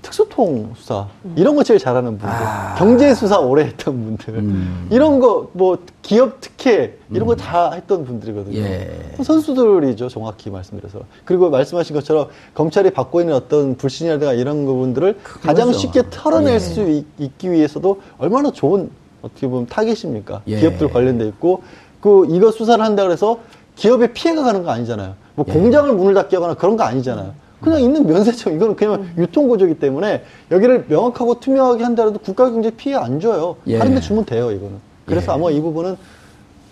[0.03, 2.75] 특수통 수사 이런 거 제일 잘하는 분들 아.
[2.77, 4.87] 경제 수사 오래 했던 분들 음.
[4.91, 8.91] 이런 거 뭐 기업 특혜 이런 거 다 했던 분들이거든요 예.
[9.23, 15.79] 선수들이죠 정확히 말씀드려서 그리고 말씀하신 것처럼 검찰이 받고 있는 어떤 불신이라든가 이런 부분들을 가장 그거죠.
[15.79, 16.59] 쉽게 털어낼 예.
[16.59, 18.91] 수 있, 있기 위해서도 얼마나 좋은
[19.23, 20.59] 어떻게 보면 타겟입니까 예.
[20.61, 21.63] 기업들 관련돼 있고
[22.03, 23.39] 그 이거 수사를 한다 그래서
[23.77, 25.15] 기업에 피해가 가는 거 아니잖아요.
[25.35, 25.53] 뭐 예.
[25.53, 27.33] 공장을 문을 닫게 하거나 그런 거 아니잖아요.
[27.61, 33.21] 그냥 있는 면세점 이거는 그냥 유통구조이기 때문에 여기를 명확하고 투명하게 한다라도 국가 경제 피해 안
[33.21, 33.57] 줘요.
[33.67, 33.79] 예.
[33.79, 34.77] 다른 데 주면 돼요 이거는.
[35.07, 35.35] 그래서 예.
[35.37, 35.97] 아마 이 부분은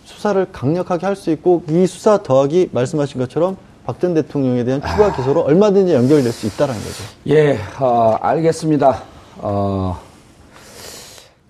[0.05, 5.17] 수사를 강력하게 할 수 있고 이 수사 더하기 말씀하신 것처럼 박전 대통령에 대한 추가 아.
[5.17, 7.05] 기소로 얼마든지 연결될 수 있다는 거죠.
[7.29, 9.03] 예, 어, 알겠습니다.
[9.39, 9.99] 어,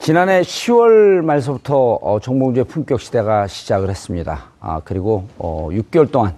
[0.03, 4.47] 지난해 10월 말서부터 어, 정봉주의 품격 시대가 시작을 했습니다.
[4.59, 6.35] 아, 그리고 어, 6개월 동안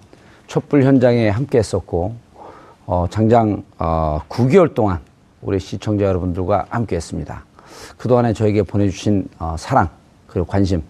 [0.47, 2.15] 촛불 현장에 함께 했었고,
[2.85, 4.99] 어, 장장 어, 9개월 동안
[5.41, 7.43] 우리 시청자 여러분들과 함께 했습니다.
[7.97, 9.89] 그동안에 저에게 보내주신 어, 사랑,
[10.27, 10.83] 그리고 관심,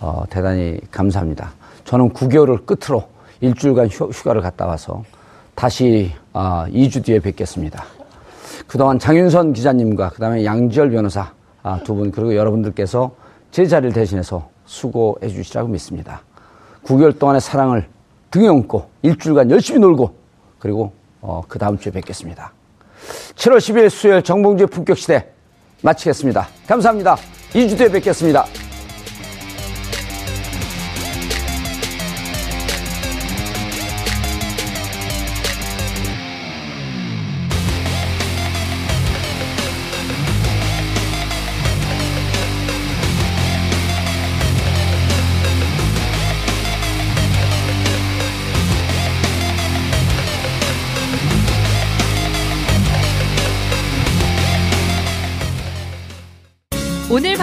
[0.00, 1.52] 어, 대단히 감사합니다.
[1.84, 3.04] 저는 9개월을 끝으로
[3.40, 5.04] 일주일간 휴, 휴가를 갔다 와서
[5.54, 7.84] 다시 어, 2주 뒤에 뵙겠습니다.
[8.66, 11.35] 그동안 장윤선 기자님과 그다음에 양지열 변호사
[11.66, 13.10] 아, 두 분 그리고 여러분들께서
[13.50, 16.22] 제 자리를 대신해서 수고해 주시라고 믿습니다.
[16.84, 17.88] 9개월 동안의 사랑을
[18.30, 20.14] 등에 업고 일주일간 열심히 놀고
[20.60, 22.52] 그리고 어, 그 다음 주에 뵙겠습니다.
[23.34, 25.26] 7월 10일 수요일 정봉주의 품격시대
[25.82, 26.46] 마치겠습니다.
[26.68, 27.16] 감사합니다.
[27.52, 28.65] 2주 뒤에 뵙겠습니다.